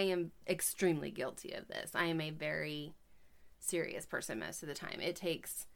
I 0.00 0.04
am 0.04 0.30
extremely 0.48 1.10
guilty 1.10 1.52
of 1.52 1.68
this. 1.68 1.90
I 1.94 2.06
am 2.06 2.22
a 2.22 2.30
very 2.30 2.94
serious 3.58 4.06
person 4.06 4.38
most 4.38 4.62
of 4.62 4.68
the 4.70 4.74
time. 4.74 4.98
It 5.02 5.14
takes 5.14 5.66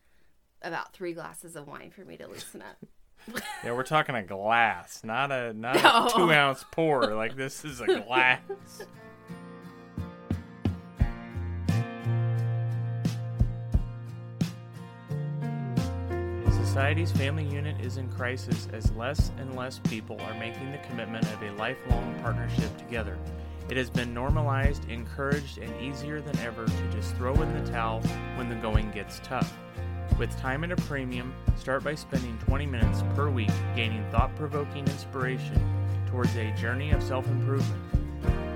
about 0.63 0.95
three 0.95 1.13
glasses 1.13 1.57
of 1.57 1.67
wine 1.67 1.91
for 1.91 2.07
me 2.07 2.17
to 2.17 2.27
loosen 2.27 2.63
up. 2.63 2.79
Yeah, 3.65 3.73
we're 3.73 3.85
talking 3.85 4.15
a 4.15 4.23
glass, 4.23 5.03
not 5.03 5.33
a 5.33 5.55
not 5.55 5.77
No. 5.83 6.07
a 6.07 6.11
two 6.15 6.31
ounce 6.33 6.63
pour. 6.73 7.15
Like 7.15 7.37
this 7.37 7.65
is 7.65 7.81
a 7.81 7.87
glass. 7.87 8.41
Society's 16.51 17.13
family 17.13 17.45
unit 17.45 17.81
is 17.81 17.99
in 17.99 18.11
crisis 18.11 18.69
as 18.73 18.91
less 18.93 19.31
and 19.39 19.55
less 19.55 19.79
people 19.79 20.21
are 20.23 20.35
making 20.35 20.73
the 20.73 20.79
commitment 20.79 21.25
of 21.33 21.43
a 21.43 21.53
lifelong 21.53 22.15
partnership 22.21 22.77
together. 22.79 23.17
It 23.71 23.79
has 23.79 23.89
been 23.89 24.13
normalized, 24.13 24.89
encouraged, 24.91 25.57
and 25.59 25.81
easier 25.81 26.21
than 26.21 26.39
ever 26.41 26.67
to 26.67 26.93
just 26.93 27.15
throw 27.17 27.33
in 27.41 27.65
the 27.65 27.71
towel 27.71 28.01
when 28.37 28.51
the 28.51 28.57
going 28.57 28.91
gets 28.91 29.21
tough. 29.25 29.53
With 30.19 30.37
time 30.39 30.65
at 30.65 30.71
a 30.71 30.77
premium, 30.77 31.35
start 31.57 31.83
by 31.83 31.95
spending 31.95 32.39
20 32.39 32.67
minutes 32.67 33.03
per 33.15 33.31
week 33.31 33.51
gaining 33.75 34.05
thought 34.11 34.37
provoking 34.37 34.87
inspiration 34.87 35.59
towards 36.11 36.37
a 36.37 36.53
journey 36.53 36.91
of 36.91 37.03
self 37.03 37.27
improvement, 37.27 37.83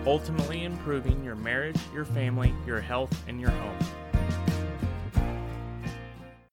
ultimately 0.07 0.65
improving 0.65 1.25
your 1.25 1.37
marriage, 1.37 1.81
your 1.95 2.05
family, 2.05 2.55
your 2.67 2.81
health, 2.81 3.11
and 3.27 3.41
your 3.41 3.51
home. 3.51 3.79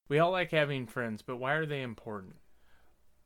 We 0.07 0.19
all 0.19 0.31
like 0.31 0.51
having 0.51 0.87
friends, 0.87 1.21
but 1.21 1.37
why 1.37 1.53
are 1.55 1.65
they 1.65 1.81
important? 1.81 2.37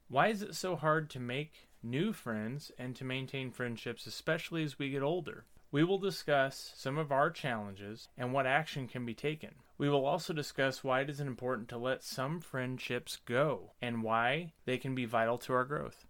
Why 0.08 0.30
is 0.30 0.42
it 0.42 0.56
so 0.56 0.76
hard 0.76 1.12
to 1.12 1.20
make 1.20 1.69
new 1.84 2.14
friends 2.14 2.72
and 2.78 2.96
to 2.96 3.04
maintain 3.04 3.52
friendships, 3.52 4.06
especially 4.06 4.64
as 4.64 4.78
we 4.78 4.90
get 4.90 5.02
older? 5.02 5.46
We 5.72 5.84
will 5.84 6.00
discuss 6.00 6.74
some 6.76 6.98
of 6.98 7.12
our 7.12 7.30
challenges 7.30 8.08
and 8.18 8.34
what 8.34 8.48
action 8.48 8.88
can 8.88 9.06
be 9.06 9.14
taken. 9.14 9.52
We 9.78 9.88
will 9.88 10.06
also 10.06 10.34
discuss 10.34 10.84
why 10.84 11.02
it 11.02 11.10
is 11.10 11.20
important 11.20 11.70
to 11.70 11.78
let 11.78 12.04
some 12.04 12.42
friendships 12.42 13.20
go 13.26 13.74
and 13.82 14.04
why 14.04 14.54
they 14.66 14.78
can 14.78 14.96
be 14.96 15.06
vital 15.06 15.38
to 15.40 15.54
our 15.54 15.66
growth. 15.66 16.06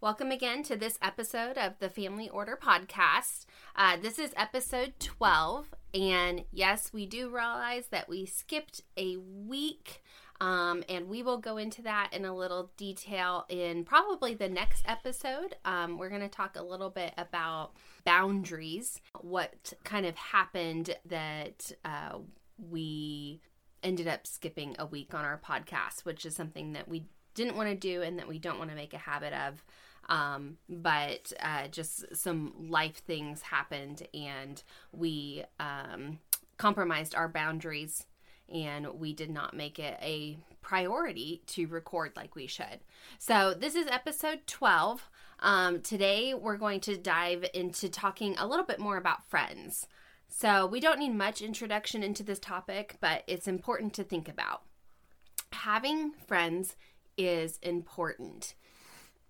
Welcome 0.00 0.30
again 0.30 0.62
to 0.64 0.76
this 0.76 0.98
episode 1.02 1.56
of 1.56 1.78
the 1.78 1.88
Family 1.88 2.28
Order 2.28 2.58
Podcast. 2.62 3.46
Uh, 3.74 3.96
this 3.96 4.18
is 4.18 4.32
episode 4.36 4.92
12. 5.00 5.74
And 5.94 6.44
yes, 6.52 6.92
we 6.92 7.06
do 7.06 7.28
realize 7.28 7.86
that 7.88 8.08
we 8.08 8.26
skipped 8.26 8.82
a 8.96 9.16
week. 9.16 10.02
Um, 10.40 10.84
and 10.88 11.08
we 11.08 11.22
will 11.22 11.38
go 11.38 11.56
into 11.56 11.82
that 11.82 12.10
in 12.12 12.24
a 12.24 12.34
little 12.34 12.70
detail 12.76 13.46
in 13.48 13.84
probably 13.84 14.34
the 14.34 14.48
next 14.48 14.84
episode. 14.86 15.56
Um, 15.64 15.98
we're 15.98 16.10
going 16.10 16.20
to 16.20 16.28
talk 16.28 16.56
a 16.56 16.62
little 16.62 16.90
bit 16.90 17.14
about 17.16 17.72
boundaries, 18.04 19.00
what 19.20 19.72
kind 19.84 20.04
of 20.06 20.16
happened 20.16 20.96
that 21.06 21.72
uh, 21.84 22.18
we 22.58 23.40
ended 23.82 24.08
up 24.08 24.26
skipping 24.26 24.76
a 24.78 24.86
week 24.86 25.14
on 25.14 25.24
our 25.24 25.38
podcast, 25.38 26.04
which 26.04 26.26
is 26.26 26.34
something 26.34 26.72
that 26.72 26.88
we 26.88 27.06
didn't 27.34 27.56
want 27.56 27.68
to 27.68 27.76
do 27.76 28.02
and 28.02 28.18
that 28.18 28.28
we 28.28 28.38
don't 28.38 28.58
want 28.58 28.70
to 28.70 28.76
make 28.76 28.94
a 28.94 28.98
habit 28.98 29.32
of. 29.32 29.64
Um, 30.08 30.58
but 30.68 31.32
uh, 31.40 31.68
just 31.68 32.16
some 32.16 32.52
life 32.68 33.02
things 33.04 33.42
happened 33.42 34.06
and 34.14 34.62
we 34.92 35.44
um, 35.58 36.20
compromised 36.58 37.14
our 37.14 37.28
boundaries 37.28 38.06
and 38.52 38.86
we 38.98 39.12
did 39.12 39.30
not 39.30 39.54
make 39.54 39.78
it 39.78 39.98
a 40.00 40.38
priority 40.62 41.42
to 41.46 41.66
record 41.66 42.12
like 42.16 42.34
we 42.34 42.46
should. 42.46 42.80
So, 43.18 43.54
this 43.54 43.74
is 43.74 43.86
episode 43.86 44.40
12. 44.46 45.08
Um, 45.40 45.80
today, 45.80 46.34
we're 46.34 46.56
going 46.56 46.80
to 46.80 46.96
dive 46.96 47.44
into 47.54 47.88
talking 47.88 48.34
a 48.36 48.46
little 48.46 48.64
bit 48.64 48.80
more 48.80 48.96
about 48.96 49.28
friends. 49.28 49.86
So, 50.28 50.66
we 50.66 50.80
don't 50.80 50.98
need 50.98 51.14
much 51.14 51.40
introduction 51.40 52.02
into 52.02 52.22
this 52.22 52.38
topic, 52.38 52.96
but 53.00 53.22
it's 53.26 53.46
important 53.46 53.92
to 53.94 54.04
think 54.04 54.28
about. 54.28 54.62
Having 55.52 56.12
friends 56.26 56.76
is 57.16 57.58
important 57.62 58.54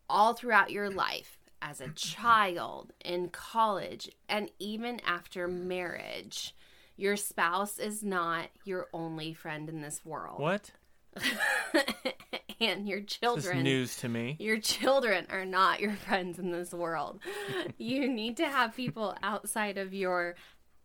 all 0.08 0.34
throughout 0.34 0.70
your 0.70 0.90
life 0.90 1.38
as 1.60 1.80
a 1.80 1.88
child, 1.94 2.92
in 3.04 3.28
college, 3.28 4.10
and 4.28 4.50
even 4.58 5.00
after 5.06 5.46
marriage. 5.48 6.54
Your 6.96 7.16
spouse 7.16 7.78
is 7.78 8.02
not 8.02 8.48
your 8.64 8.88
only 8.92 9.34
friend 9.34 9.68
in 9.68 9.80
this 9.80 10.04
world. 10.04 10.40
What? 10.40 10.70
and 12.60 12.88
your 12.88 13.00
This 13.00 13.12
is 13.12 13.18
children 13.18 13.62
news 13.62 13.96
to 13.98 14.08
me. 14.08 14.36
your 14.38 14.58
children 14.58 15.26
are 15.30 15.44
not 15.44 15.80
your 15.80 15.94
friends 15.94 16.38
in 16.38 16.50
this 16.50 16.72
world. 16.72 17.20
you 17.78 18.08
need 18.08 18.36
to 18.38 18.46
have 18.46 18.76
people 18.76 19.16
outside 19.22 19.78
of 19.78 19.94
your 19.94 20.36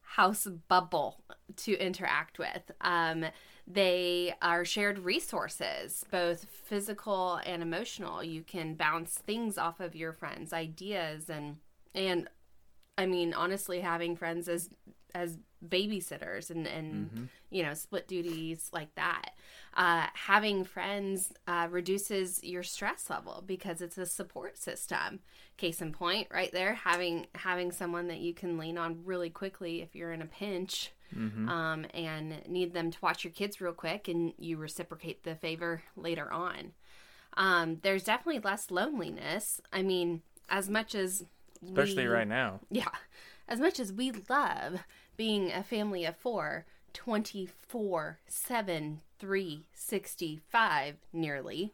house 0.01 0.45
bubble 0.67 1.23
to 1.55 1.73
interact 1.77 2.38
with. 2.39 2.72
Um, 2.81 3.25
they 3.67 4.33
are 4.41 4.66
shared 4.66 4.99
resources, 4.99 6.03
both 6.11 6.45
physical 6.45 7.39
and 7.45 7.61
emotional. 7.61 8.23
You 8.23 8.41
can 8.41 8.75
bounce 8.75 9.13
things 9.13 9.57
off 9.57 9.79
of 9.79 9.95
your 9.95 10.11
friends, 10.11 10.51
ideas, 10.51 11.29
and 11.29 11.57
and 11.93 12.28
I 12.97 13.05
mean, 13.05 13.33
honestly, 13.33 13.79
having 13.79 14.16
friends 14.16 14.47
as 14.49 14.69
as 15.13 15.38
babysitters 15.67 16.49
and 16.49 16.66
and 16.67 17.29
you 17.49 17.63
know 17.63 17.73
split 17.73 18.07
duties 18.07 18.69
like 18.73 18.94
that. 18.95 19.31
Uh, 19.75 20.07
having 20.13 20.63
friends 20.63 21.31
uh, 21.47 21.67
reduces 21.69 22.44
your 22.44 22.63
stress 22.63 23.09
level 23.09 23.44
because 23.45 23.81
it's 23.81 23.97
a 23.97 24.05
support 24.05 24.57
system. 24.57 25.19
Case 25.57 25.81
in 25.81 25.91
point, 25.91 26.27
right 26.33 26.51
there, 26.51 26.73
having 26.73 27.27
having 27.35 27.72
someone 27.72 28.07
that 28.07 28.19
you 28.19 28.33
can 28.33 28.57
lean 28.57 28.77
on 28.77 29.01
really 29.05 29.29
quickly 29.29 29.81
if 29.81 29.95
you're 29.95 30.11
in 30.13 30.22
a 30.22 30.25
pinch. 30.27 30.91
Um, 31.13 31.85
and 31.93 32.41
need 32.47 32.73
them 32.73 32.89
to 32.89 32.97
watch 33.01 33.25
your 33.25 33.33
kids 33.33 33.59
real 33.59 33.73
quick, 33.73 34.07
and 34.07 34.31
you 34.38 34.55
reciprocate 34.55 35.25
the 35.25 35.35
favor 35.35 35.83
later 35.97 36.31
on. 36.31 36.72
Um, 37.35 37.79
there's 37.81 38.05
definitely 38.05 38.39
less 38.39 38.72
loneliness. 38.72 39.59
I 39.73 39.81
mean, 39.81 40.22
as 40.47 40.69
much 40.69 40.95
as 40.95 41.25
Especially 41.61 42.03
we- 42.07 42.13
right 42.13 42.28
now. 42.28 42.61
yeah. 42.69 42.88
As 43.49 43.59
much 43.59 43.78
as 43.78 43.91
we 43.91 44.13
love 44.29 44.85
being 45.17 45.51
a 45.51 45.63
family 45.63 46.05
of 46.05 46.16
four, 46.17 46.66
24 46.94 48.19
7 48.27 49.01
365 49.19 50.95
nearly, 51.13 51.73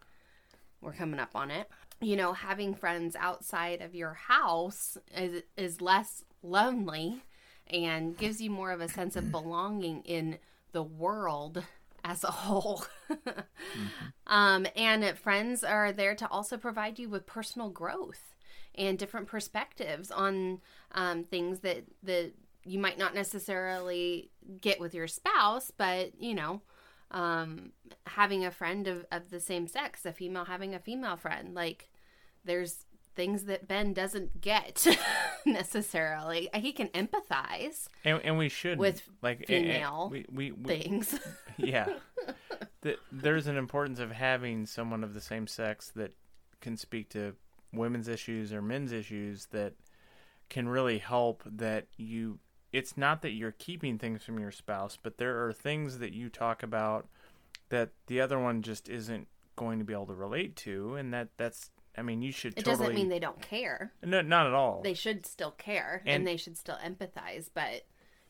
we're 0.81 0.93
coming 0.93 1.19
up 1.19 1.35
on 1.35 1.49
it. 1.49 1.69
You 2.01 2.15
know, 2.15 2.33
having 2.33 2.75
friends 2.75 3.15
outside 3.15 3.81
of 3.81 3.95
your 3.95 4.13
house 4.13 4.97
is, 5.15 5.43
is 5.55 5.81
less 5.81 6.23
lonely 6.43 7.23
and 7.65 8.17
gives 8.17 8.41
you 8.41 8.51
more 8.51 8.71
of 8.71 8.81
a 8.81 8.89
sense 8.89 9.15
of 9.15 9.31
belonging 9.31 10.01
in 10.03 10.37
the 10.73 10.83
world 10.83 11.63
as 12.03 12.23
a 12.23 12.31
whole. 12.31 12.85
um, 14.27 14.67
and 14.75 15.17
friends 15.17 15.63
are 15.63 15.91
there 15.91 16.15
to 16.15 16.27
also 16.29 16.57
provide 16.57 16.99
you 16.99 17.09
with 17.09 17.25
personal 17.25 17.69
growth 17.69 18.35
and 18.75 18.97
different 18.99 19.27
perspectives 19.27 20.11
on 20.11 20.61
um, 20.91 21.23
things 21.23 21.59
that 21.59 21.83
that 22.03 22.33
you 22.67 22.79
might 22.79 22.97
not 22.97 23.15
necessarily 23.15 24.31
get 24.61 24.79
with 24.79 24.93
your 24.93 25.07
spouse, 25.07 25.71
but 25.75 26.19
you 26.19 26.35
know, 26.35 26.61
um, 27.11 27.71
having 28.05 28.45
a 28.45 28.51
friend 28.51 28.87
of, 28.87 29.05
of 29.11 29.29
the 29.29 29.39
same 29.39 29.67
sex, 29.67 30.05
a 30.05 30.11
female 30.11 30.45
having 30.45 30.75
a 30.75 30.79
female 30.79 31.15
friend, 31.15 31.53
like 31.53 31.89
there's 32.43 32.85
things 33.15 33.45
that 33.45 33.67
Ben 33.67 33.93
doesn't 33.93 34.41
get 34.41 34.85
necessarily. 35.45 36.49
He 36.53 36.71
can 36.71 36.87
empathize 36.89 37.87
And, 38.05 38.21
and 38.23 38.37
we 38.37 38.47
should 38.47 38.77
With 38.77 39.01
like 39.21 39.45
eh, 39.49 39.53
eh, 39.53 39.61
female 39.61 40.09
we, 40.11 40.25
we, 40.31 40.51
we 40.51 40.67
things. 40.67 41.19
yeah 41.57 41.87
the, 42.81 42.97
there's 43.11 43.47
an 43.47 43.57
importance 43.57 43.99
of 43.99 44.11
having 44.11 44.65
someone 44.65 45.03
of 45.03 45.13
the 45.13 45.21
same 45.21 45.47
sex 45.47 45.91
that 45.95 46.13
can 46.61 46.77
speak 46.77 47.09
to 47.09 47.33
women's 47.73 48.07
issues 48.07 48.53
or 48.53 48.61
men's 48.61 48.91
issues 48.91 49.47
that 49.47 49.73
can 50.49 50.69
really 50.69 50.97
help 50.97 51.43
that 51.45 51.87
you 51.97 52.39
it's 52.71 52.97
not 52.97 53.21
that 53.21 53.31
you're 53.31 53.53
keeping 53.53 53.97
things 53.97 54.23
from 54.23 54.39
your 54.39 54.51
spouse 54.51 54.97
but 55.01 55.17
there 55.17 55.45
are 55.45 55.53
things 55.53 55.99
that 55.99 56.13
you 56.13 56.29
talk 56.29 56.63
about 56.63 57.07
that 57.69 57.89
the 58.07 58.21
other 58.21 58.39
one 58.39 58.61
just 58.61 58.89
isn't 58.89 59.27
going 59.55 59.79
to 59.79 59.85
be 59.85 59.93
able 59.93 60.05
to 60.05 60.13
relate 60.13 60.55
to 60.55 60.95
and 60.95 61.13
that 61.13 61.29
that's 61.37 61.71
i 61.97 62.01
mean 62.01 62.21
you 62.21 62.31
should 62.31 62.53
It 62.53 62.63
totally 62.65 62.77
doesn't 62.77 62.95
mean 62.95 63.09
they 63.09 63.19
don't 63.19 63.41
care. 63.41 63.91
no, 64.03 64.21
not 64.21 64.47
at 64.47 64.53
all 64.53 64.81
They 64.83 64.93
should 64.93 65.25
still 65.25 65.51
care 65.51 66.01
and, 66.05 66.17
And- 66.17 66.27
they 66.27 66.37
should 66.37 66.57
still 66.57 66.77
empathize, 66.83 67.49
but 67.53 67.83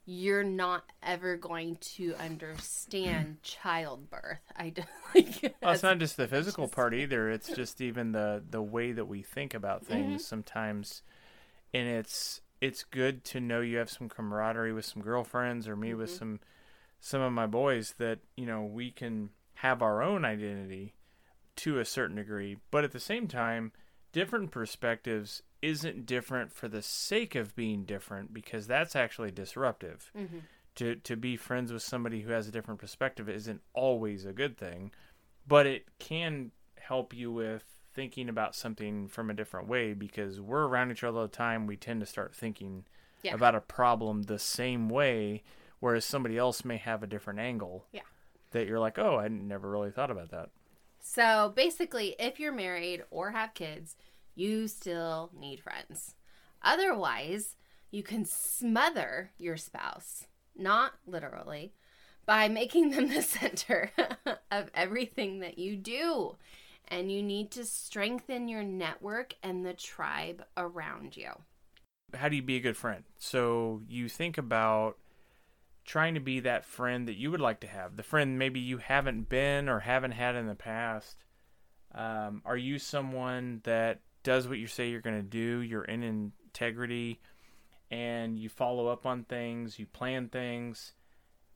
you're 0.10 0.44
not 0.44 0.86
ever 1.04 1.36
going 1.36 1.75
to 1.98 2.16
understand 2.16 3.40
childbirth. 3.44 4.40
I 4.56 4.69
don't 4.69 4.88
like 5.16 5.56
Well, 5.62 5.74
it's 5.74 5.83
not 5.83 5.98
just 6.00 6.16
the 6.16 6.30
physical 6.30 6.69
part 6.69 6.94
either. 6.94 7.30
It's 7.30 7.50
just 7.50 7.81
even 7.81 8.13
the 8.13 8.42
the 8.50 8.62
way 8.62 8.94
that 8.94 9.04
we 9.04 9.22
think 9.22 9.54
about 9.54 9.83
mm-hmm. 9.83 9.94
things 9.94 10.25
sometimes, 10.25 11.01
and 11.74 11.90
it's 11.90 12.40
it's 12.62 12.83
good 12.83 13.24
to 13.25 13.39
know 13.39 13.62
you 13.62 13.77
have 13.77 13.89
some 13.89 14.09
camaraderie 14.09 14.74
with 14.74 14.86
some 14.86 15.01
girlfriends 15.01 15.68
or 15.68 15.75
me 15.75 15.94
with 15.94 16.09
some 16.09 16.39
some 17.00 17.21
of 17.21 17.31
my 17.31 17.45
boys 17.45 17.95
that 17.98 18.19
you 18.36 18.45
know 18.45 18.63
we 18.63 18.92
can 18.92 19.30
have 19.56 19.81
our 19.81 20.01
own 20.01 20.25
identity 20.25 20.94
to 21.57 21.80
a 21.80 21.86
certain 21.86 22.15
degree, 22.15 22.57
but 22.69 22.83
at 22.83 22.92
the 22.92 23.00
same 23.00 23.27
time, 23.27 23.71
different 24.12 24.51
perspectives 24.51 25.42
isn't 25.62 26.06
different 26.06 26.54
for 26.54 26.68
the 26.68 26.83
sake 26.83 27.33
of 27.33 27.56
being 27.56 27.83
different 27.83 28.33
because 28.33 28.68
that's 28.68 28.95
actually 28.95 29.31
disruptive. 29.31 30.12
Mm-hmm. 30.18 30.39
To 30.75 30.95
to 30.95 31.15
be 31.15 31.36
friends 31.36 31.74
with 31.74 31.81
somebody 31.81 32.21
who 32.21 32.31
has 32.31 32.48
a 32.48 32.51
different 32.51 32.80
perspective 32.80 33.27
isn't 33.27 33.62
always 33.74 34.25
a 34.25 34.33
good 34.33 34.57
thing, 34.57 34.92
but 35.48 35.65
it 35.65 35.88
can 35.98 36.51
help 36.77 37.15
you 37.15 37.31
with 37.31 37.63
thinking 37.97 38.29
about 38.29 38.53
something 38.55 39.07
from 39.07 39.27
a 39.27 39.33
different 39.33 39.67
way 39.67 39.91
because 39.91 40.39
we're 40.39 40.67
around 40.67 40.91
each 40.91 41.03
other 41.03 41.17
all 41.17 41.23
the 41.23 41.27
time. 41.29 41.65
We 41.65 41.75
tend 41.77 41.99
to 42.01 42.05
start 42.05 42.35
thinking 42.35 42.85
Yeah. 43.23 43.33
about 43.33 43.55
a 43.55 43.59
problem 43.59 44.21
the 44.23 44.38
same 44.38 44.88
way, 44.88 45.41
whereas 45.79 46.05
somebody 46.05 46.38
else 46.38 46.63
may 46.63 46.77
have 46.77 47.01
a 47.01 47.07
different 47.07 47.39
angle. 47.39 47.88
Yeah. 47.91 48.01
That 48.51 48.67
you're 48.67 48.79
like, 48.79 48.99
oh, 48.99 49.17
I 49.17 49.29
never 49.29 49.67
really 49.67 49.89
thought 49.89 50.11
about 50.11 50.29
that. 50.29 50.51
So 50.99 51.51
basically, 51.55 52.15
if 52.19 52.39
you're 52.39 52.51
married 52.51 53.03
or 53.09 53.31
have 53.31 53.55
kids, 53.55 53.95
you 54.35 54.67
still 54.67 55.31
need 55.35 55.59
friends. 55.59 56.13
Otherwise, 56.61 57.55
you 57.89 58.03
can 58.03 58.25
smother 58.25 59.31
your 59.39 59.57
spouse, 59.57 60.27
not 60.55 60.94
literally, 61.07 61.73
by 62.27 62.47
making 62.47 62.91
them 62.91 63.07
the 63.13 63.23
center 63.23 63.91
of 64.51 64.69
everything 64.75 65.39
that 65.39 65.57
you 65.57 65.75
do. 65.75 66.35
And 66.89 67.12
you 67.12 67.22
need 67.22 67.51
to 67.51 67.66
strengthen 67.66 68.48
your 68.48 68.63
network 68.63 69.36
and 69.44 69.66
the 69.66 69.74
tribe 69.74 70.44
around 70.56 71.18
you. 71.18 71.31
how 72.16 72.30
do 72.30 72.36
you 72.36 72.42
be 72.42 72.56
a 72.56 72.62
good 72.62 72.78
friend? 72.78 73.04
So 73.18 73.81
you 73.88 74.07
think 74.07 74.38
about 74.38 74.98
trying 75.86 76.13
to 76.13 76.19
be 76.19 76.42
that 76.42 76.66
friend 76.66 77.07
that 77.07 77.18
you 77.18 77.31
would 77.31 77.42
like 77.42 77.62
to 77.62 77.68
have, 77.68 77.95
the 77.98 78.04
friend 78.04 78.38
maybe 78.38 78.60
you 78.60 78.78
haven't 78.78 79.30
been 79.30 79.69
or 79.69 79.80
haven't 79.80 80.12
had 80.12 80.36
in 80.36 80.48
the 80.48 80.56
past. 80.56 81.18
Um, 81.95 82.42
are 82.45 82.57
you 82.57 82.80
someone 82.80 83.62
that 83.63 84.01
does 84.24 84.48
what 84.48 84.57
you 84.57 84.68
say 84.68 84.90
you're 84.90 85.01
going 85.01 85.16
to 85.16 85.22
do? 85.22 85.62
You're 85.62 85.86
in 85.86 86.04
integrity, 86.04 87.22
and 87.90 88.38
you 88.38 88.50
follow 88.50 88.88
up 88.88 89.06
on 89.06 89.24
things, 89.24 89.80
you 89.80 89.86
plan 89.86 90.28
things, 90.28 90.94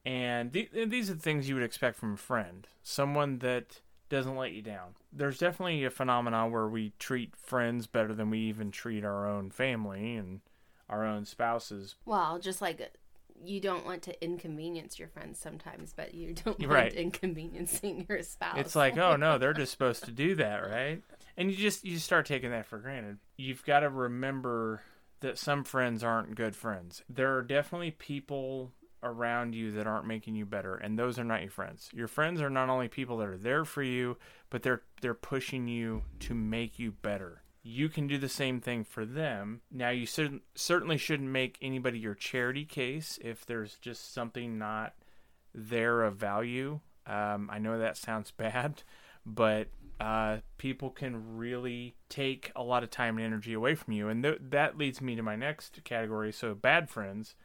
and 0.05 0.51
th- 0.53 0.71
these 0.87 1.09
are 1.09 1.15
the 1.15 1.19
things 1.19 1.47
you 1.47 1.55
would 1.55 1.63
expect 1.63 1.97
from 1.97 2.13
a 2.13 2.17
friend, 2.17 2.67
someone 2.81 3.39
that 3.39 3.81
doesn't 4.11 4.35
let 4.35 4.51
you 4.51 4.61
down. 4.61 4.93
There's 5.11 5.39
definitely 5.39 5.83
a 5.85 5.89
phenomenon 5.89 6.51
where 6.51 6.67
we 6.67 6.93
treat 6.99 7.35
friends 7.35 7.87
better 7.87 8.13
than 8.13 8.29
we 8.29 8.39
even 8.41 8.69
treat 8.69 9.03
our 9.03 9.27
own 9.27 9.49
family 9.49 10.15
and 10.15 10.41
our 10.87 11.03
own 11.05 11.25
spouses. 11.25 11.95
Well, 12.05 12.37
just 12.37 12.61
like 12.61 12.79
uh, 12.81 12.85
you 13.43 13.59
don't 13.59 13.85
want 13.85 14.03
to 14.03 14.23
inconvenience 14.23 14.99
your 14.99 15.07
friends 15.07 15.39
sometimes, 15.39 15.93
but 15.95 16.13
you 16.13 16.33
don't 16.33 16.59
want 16.59 16.71
Right. 16.71 16.93
inconveniencing 16.93 18.05
your 18.07 18.21
spouse. 18.21 18.57
It's 18.59 18.75
like, 18.75 18.97
oh 18.97 19.15
no, 19.15 19.37
they're 19.39 19.53
just 19.55 19.71
supposed 19.71 20.03
to 20.05 20.11
do 20.11 20.35
that, 20.35 20.57
right? 20.69 21.01
And 21.37 21.49
you 21.49 21.57
just 21.57 21.83
you 21.83 21.97
start 21.97 22.27
taking 22.27 22.51
that 22.51 22.67
for 22.67 22.77
granted. 22.77 23.17
You've 23.37 23.65
got 23.65 23.79
to 23.79 23.89
remember 23.89 24.81
that 25.21 25.37
some 25.39 25.63
friends 25.63 26.03
aren't 26.03 26.35
good 26.35 26.55
friends. 26.55 27.01
There 27.09 27.35
are 27.37 27.41
definitely 27.43 27.91
people 27.91 28.73
around 29.03 29.55
you 29.55 29.71
that 29.71 29.87
aren't 29.87 30.07
making 30.07 30.35
you 30.35 30.45
better, 30.45 30.75
and 30.75 30.97
those 30.97 31.17
are 31.17 31.23
not 31.23 31.41
your 31.41 31.51
friends. 31.51 31.89
Your 31.93 32.07
friends 32.07 32.41
are 32.41 32.49
not 32.49 32.69
only 32.69 32.87
people 32.87 33.17
that 33.17 33.27
are 33.27 33.37
there 33.37 33.65
for 33.65 33.83
you, 33.83 34.17
but 34.49 34.63
they're 34.63 34.83
they're 35.01 35.13
pushing 35.13 35.67
you 35.67 36.03
to 36.19 36.33
make 36.33 36.79
you 36.79 36.91
better. 36.91 37.43
You 37.63 37.89
can 37.89 38.07
do 38.07 38.17
the 38.17 38.29
same 38.29 38.59
thing 38.59 38.83
for 38.83 39.05
them. 39.05 39.61
Now, 39.71 39.89
you 39.89 40.07
cer- 40.07 40.39
certainly 40.55 40.97
shouldn't 40.97 41.29
make 41.29 41.57
anybody 41.61 41.99
your 41.99 42.15
charity 42.15 42.65
case 42.65 43.19
if 43.21 43.45
there's 43.45 43.75
just 43.75 44.13
something 44.13 44.57
not 44.57 44.93
there 45.53 46.01
of 46.01 46.15
value. 46.15 46.79
Um, 47.05 47.49
I 47.51 47.59
know 47.59 47.77
that 47.77 47.97
sounds 47.97 48.31
bad, 48.37 48.81
but 49.25 49.67
uh, 49.99 50.37
people 50.57 50.89
can 50.89 51.37
really 51.37 51.95
take 52.09 52.51
a 52.55 52.63
lot 52.63 52.83
of 52.83 52.89
time 52.89 53.17
and 53.17 53.25
energy 53.25 53.53
away 53.53 53.75
from 53.75 53.93
you. 53.93 54.07
And 54.07 54.23
th- 54.23 54.39
that 54.49 54.77
leads 54.77 54.99
me 54.99 55.15
to 55.15 55.21
my 55.21 55.35
next 55.35 55.83
category. 55.83 56.31
So, 56.31 56.55
bad 56.55 56.89
friends. 56.89 57.35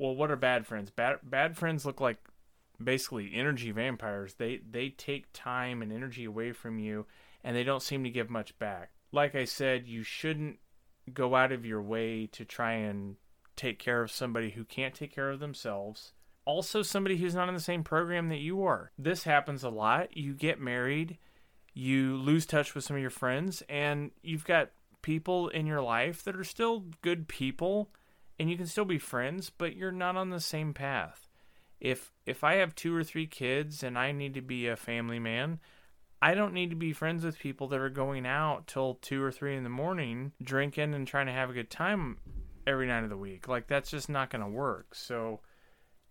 Well, 0.00 0.16
what 0.16 0.30
are 0.30 0.36
bad 0.36 0.66
friends? 0.66 0.90
Bad, 0.90 1.18
bad 1.22 1.56
friends 1.56 1.84
look 1.84 2.00
like 2.00 2.18
basically 2.82 3.32
energy 3.34 3.70
vampires. 3.70 4.34
They, 4.34 4.60
they 4.68 4.88
take 4.88 5.26
time 5.32 5.82
and 5.82 5.92
energy 5.92 6.24
away 6.24 6.52
from 6.52 6.78
you, 6.78 7.06
and 7.44 7.54
they 7.54 7.64
don't 7.64 7.82
seem 7.82 8.04
to 8.04 8.10
give 8.10 8.30
much 8.30 8.58
back. 8.58 8.90
Like 9.12 9.34
I 9.34 9.44
said, 9.44 9.86
you 9.86 10.02
shouldn't 10.02 10.58
go 11.12 11.34
out 11.34 11.52
of 11.52 11.66
your 11.66 11.82
way 11.82 12.26
to 12.28 12.44
try 12.44 12.72
and 12.72 13.16
take 13.56 13.78
care 13.78 14.02
of 14.02 14.10
somebody 14.10 14.50
who 14.50 14.64
can't 14.64 14.94
take 14.94 15.14
care 15.14 15.30
of 15.30 15.40
themselves 15.40 16.12
also 16.44 16.82
somebody 16.82 17.16
who's 17.16 17.34
not 17.34 17.48
in 17.48 17.54
the 17.54 17.60
same 17.60 17.84
program 17.84 18.28
that 18.28 18.38
you 18.38 18.62
are. 18.64 18.90
This 18.98 19.24
happens 19.24 19.62
a 19.62 19.68
lot. 19.68 20.16
You 20.16 20.34
get 20.34 20.60
married, 20.60 21.18
you 21.74 22.16
lose 22.16 22.46
touch 22.46 22.74
with 22.74 22.84
some 22.84 22.96
of 22.96 23.02
your 23.02 23.10
friends, 23.10 23.62
and 23.68 24.10
you've 24.22 24.44
got 24.44 24.70
people 25.02 25.48
in 25.48 25.66
your 25.66 25.80
life 25.80 26.24
that 26.24 26.36
are 26.36 26.44
still 26.44 26.86
good 27.02 27.28
people 27.28 27.90
and 28.40 28.50
you 28.50 28.56
can 28.56 28.66
still 28.66 28.86
be 28.86 28.98
friends, 28.98 29.50
but 29.50 29.76
you're 29.76 29.92
not 29.92 30.16
on 30.16 30.30
the 30.30 30.40
same 30.40 30.72
path. 30.72 31.28
If 31.78 32.10
if 32.24 32.42
I 32.42 32.54
have 32.54 32.74
two 32.74 32.96
or 32.96 33.04
three 33.04 33.26
kids 33.26 33.82
and 33.82 33.98
I 33.98 34.12
need 34.12 34.32
to 34.34 34.40
be 34.40 34.66
a 34.66 34.76
family 34.76 35.18
man, 35.18 35.60
I 36.22 36.32
don't 36.32 36.54
need 36.54 36.70
to 36.70 36.76
be 36.76 36.94
friends 36.94 37.22
with 37.22 37.38
people 37.38 37.68
that 37.68 37.80
are 37.80 37.90
going 37.90 38.26
out 38.26 38.66
till 38.66 38.94
two 38.94 39.22
or 39.22 39.30
three 39.30 39.56
in 39.56 39.62
the 39.62 39.68
morning, 39.68 40.32
drinking 40.42 40.94
and 40.94 41.06
trying 41.06 41.26
to 41.26 41.32
have 41.32 41.50
a 41.50 41.54
good 41.54 41.68
time 41.68 42.16
every 42.66 42.86
night 42.86 43.04
of 43.04 43.10
the 43.10 43.16
week. 43.16 43.46
Like 43.46 43.66
that's 43.66 43.90
just 43.90 44.08
not 44.08 44.30
going 44.30 44.42
to 44.42 44.50
work. 44.50 44.94
So 44.94 45.40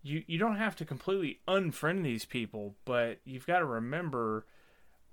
you 0.04 0.24
you 0.28 0.38
don't 0.38 0.58
have 0.58 0.76
to 0.78 0.86
completely 0.86 1.40
unfriend 1.48 2.04
these 2.04 2.26
people, 2.26 2.76
but 2.86 3.22
you've 3.26 3.48
got 3.48 3.60
to 3.60 3.66
remember 3.66 4.46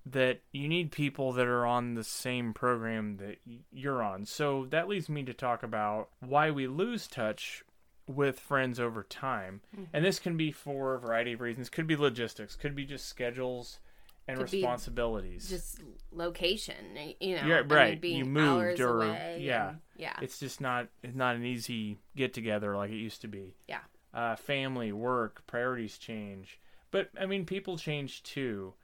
that 0.09 0.41
you 0.53 0.69
need 0.69 0.93
people 0.93 1.33
that 1.33 1.47
are 1.47 1.67
on 1.67 1.95
the 1.95 2.05
same 2.05 2.55
program 2.55 3.17
that 3.17 3.39
you're 3.73 4.03
on. 4.03 4.25
So 4.25 4.67
that 4.71 4.89
leads 4.89 5.09
me 5.09 5.25
to 5.25 5.35
talk 5.35 5.63
about 5.65 6.09
why 6.21 6.51
we 6.53 6.67
lose 6.69 7.09
touch 7.09 7.65
with 8.07 8.39
friends 8.39 8.79
over 8.79 9.03
time. 9.03 9.63
And 9.93 10.05
this 10.05 10.21
can 10.21 10.37
be 10.37 10.53
for 10.53 10.95
a 10.95 11.01
variety 11.01 11.33
of 11.33 11.41
reasons. 11.41 11.69
Could 11.69 11.89
be 11.89 11.97
logistics, 11.97 12.55
could 12.55 12.77
be 12.77 12.85
just 12.85 13.07
schedules 13.09 13.81
and 14.29 14.39
Could 14.39 14.51
be 14.51 14.59
responsibilities. 14.59 15.49
just 15.51 15.81
location, 16.13 16.75
you 17.21 17.35
know. 17.37 17.47
Yeah, 17.47 17.63
right. 17.67 18.01
being 18.01 18.19
You 18.19 18.25
moved 18.27 18.81
or- 18.81 18.97
away 19.03 19.39
yeah. 19.41 19.71
and- 19.71 19.79
yeah. 19.97 20.17
it's 20.23 20.39
just 20.39 20.61
not 20.61 20.89
it's 21.03 21.17
not 21.17 21.35
an 21.37 21.45
easy 21.45 21.99
get 22.15 22.33
together 22.33 22.77
like 22.77 22.91
it 22.91 22.97
used 22.97 23.23
to 23.23 23.29
be. 23.29 23.57
Yeah. 23.67 23.81
Uh, 24.15 24.37
family, 24.37 24.93
work, 24.93 25.43
priorities 25.49 25.99
change. 25.99 26.61
But 26.93 27.11
I 27.21 27.27
mean, 27.27 27.45
people 27.45 27.77
change 27.77 28.23
too. 28.23 28.75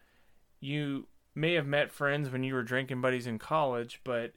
You 0.60 1.06
may 1.34 1.55
have 1.55 1.67
met 1.67 1.90
friends 1.90 2.31
when 2.31 2.43
you 2.44 2.55
were 2.55 2.62
drinking 2.62 3.00
buddies 3.00 3.26
in 3.26 3.38
college, 3.38 4.00
but 4.05 4.32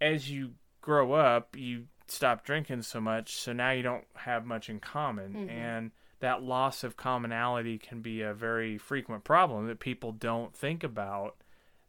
as 0.00 0.30
you 0.30 0.54
grow 0.80 1.12
up, 1.12 1.56
you 1.56 1.86
stop 2.06 2.44
drinking 2.44 2.82
so 2.82 3.00
much, 3.00 3.34
so 3.36 3.52
now 3.52 3.70
you 3.70 3.82
don't 3.82 4.04
have 4.14 4.44
much 4.44 4.68
in 4.68 4.78
common, 4.78 5.32
Mhm. 5.34 5.50
and 5.50 5.90
that 6.20 6.42
loss 6.42 6.84
of 6.84 6.96
commonality 6.96 7.78
can 7.78 8.00
be 8.00 8.22
a 8.22 8.34
very 8.34 8.78
frequent 8.78 9.24
problem 9.24 9.66
that 9.66 9.80
people 9.80 10.12
don't 10.12 10.54
think 10.54 10.84
about 10.84 11.36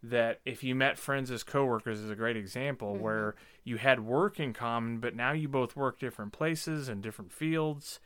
that 0.03 0.39
if 0.45 0.63
you 0.63 0.75
met 0.75 0.99
friends 0.99 1.31
as 1.31 1.43
coworkers 1.43 1.99
is 1.99 2.09
a 2.11 2.15
great 2.15 2.37
example 2.37 2.95
Mhm. 2.95 2.99
where 2.99 3.35
you 3.63 3.77
had 3.77 3.99
work 3.99 4.39
in 4.39 4.53
common 4.53 4.99
but 4.99 5.15
now 5.15 5.31
you 5.31 5.47
both 5.47 5.75
work 5.75 5.99
different 5.99 6.31
places 6.31 6.87
and 6.87 7.01
different 7.01 7.31
fields 7.31 7.99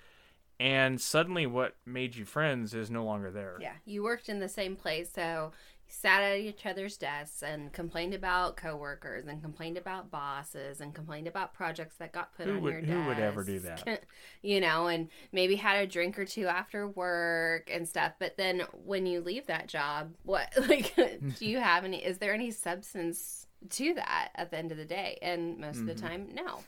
and 0.60 1.02
suddenly 1.02 1.46
what 1.46 1.76
made 1.86 2.16
you 2.16 2.26
friends 2.26 2.74
is 2.74 2.90
no 2.92 3.04
longer 3.04 3.32
there 3.32 3.58
Yeah, 3.60 3.76
you 3.86 4.04
worked 4.04 4.30
in 4.30 4.40
the 4.40 4.48
same 4.50 4.76
place, 4.76 5.12
so 5.12 5.52
sat 5.92 6.22
at 6.22 6.38
each 6.38 6.66
other's 6.68 6.98
desks 6.98 7.42
and 7.42 7.74
complained 7.74 8.14
about 8.14 8.56
coworkers 8.56 9.26
and 9.26 9.42
complained 9.42 9.76
about 9.78 10.12
bosses 10.12 10.80
and 10.82 10.94
complained 10.94 11.28
about 11.28 11.54
projects 11.54 11.96
that 11.96 12.12
got 12.14 12.32
put 12.38 12.46
Who 12.46 12.54
on 12.58 12.62
would- 12.62 12.72
your 12.74 12.82
desk. 12.82 12.94
who 12.94 13.06
would 13.08 13.20
ever 13.20 13.44
do 13.44 13.60
that? 13.60 14.04
you 14.44 14.62
know, 14.62 14.88
and 14.88 15.10
maybe 15.32 15.56
had 15.56 15.84
a 15.84 15.88
drink 15.88 16.18
or 16.20 16.26
two 16.26 16.46
after 16.48 16.88
work 16.88 17.70
and 17.74 17.88
stuff. 17.88 18.14
But 18.20 18.38
then 18.38 18.62
when 18.86 19.06
you 19.08 19.20
leave 19.22 19.48
that 19.48 19.68
job, 19.68 20.14
what 20.24 20.54
like 20.70 20.96
do 21.40 21.46
you 21.46 21.58
have 21.60 21.84
any? 21.84 21.98
Is 22.06 22.20
there 22.20 22.34
any 22.34 22.52
substance 22.52 23.48
to 23.72 23.94
that 23.96 24.30
at 24.36 24.52
the 24.52 24.58
end 24.58 24.72
of 24.72 24.78
the 24.78 24.86
day? 24.86 25.18
And 25.22 25.58
most 25.58 25.78
of 25.80 25.84
Mhm. 25.84 25.88
the 25.88 25.96
time, 25.96 26.30
no. 26.34 26.60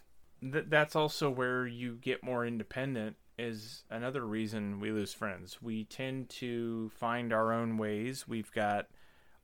Th- 0.41 0.65
that's 0.67 0.95
also 0.95 1.29
where 1.29 1.67
you 1.67 1.95
get 2.01 2.23
more 2.23 2.45
independent 2.45 3.15
is 3.37 3.83
another 3.89 4.25
reason 4.25 4.79
we 4.79 4.91
lose 4.91 5.13
friends 5.13 5.59
we 5.61 5.83
tend 5.85 6.29
to 6.29 6.89
find 6.99 7.31
our 7.33 7.51
own 7.53 7.77
ways 7.77 8.27
we've 8.27 8.51
got 8.51 8.87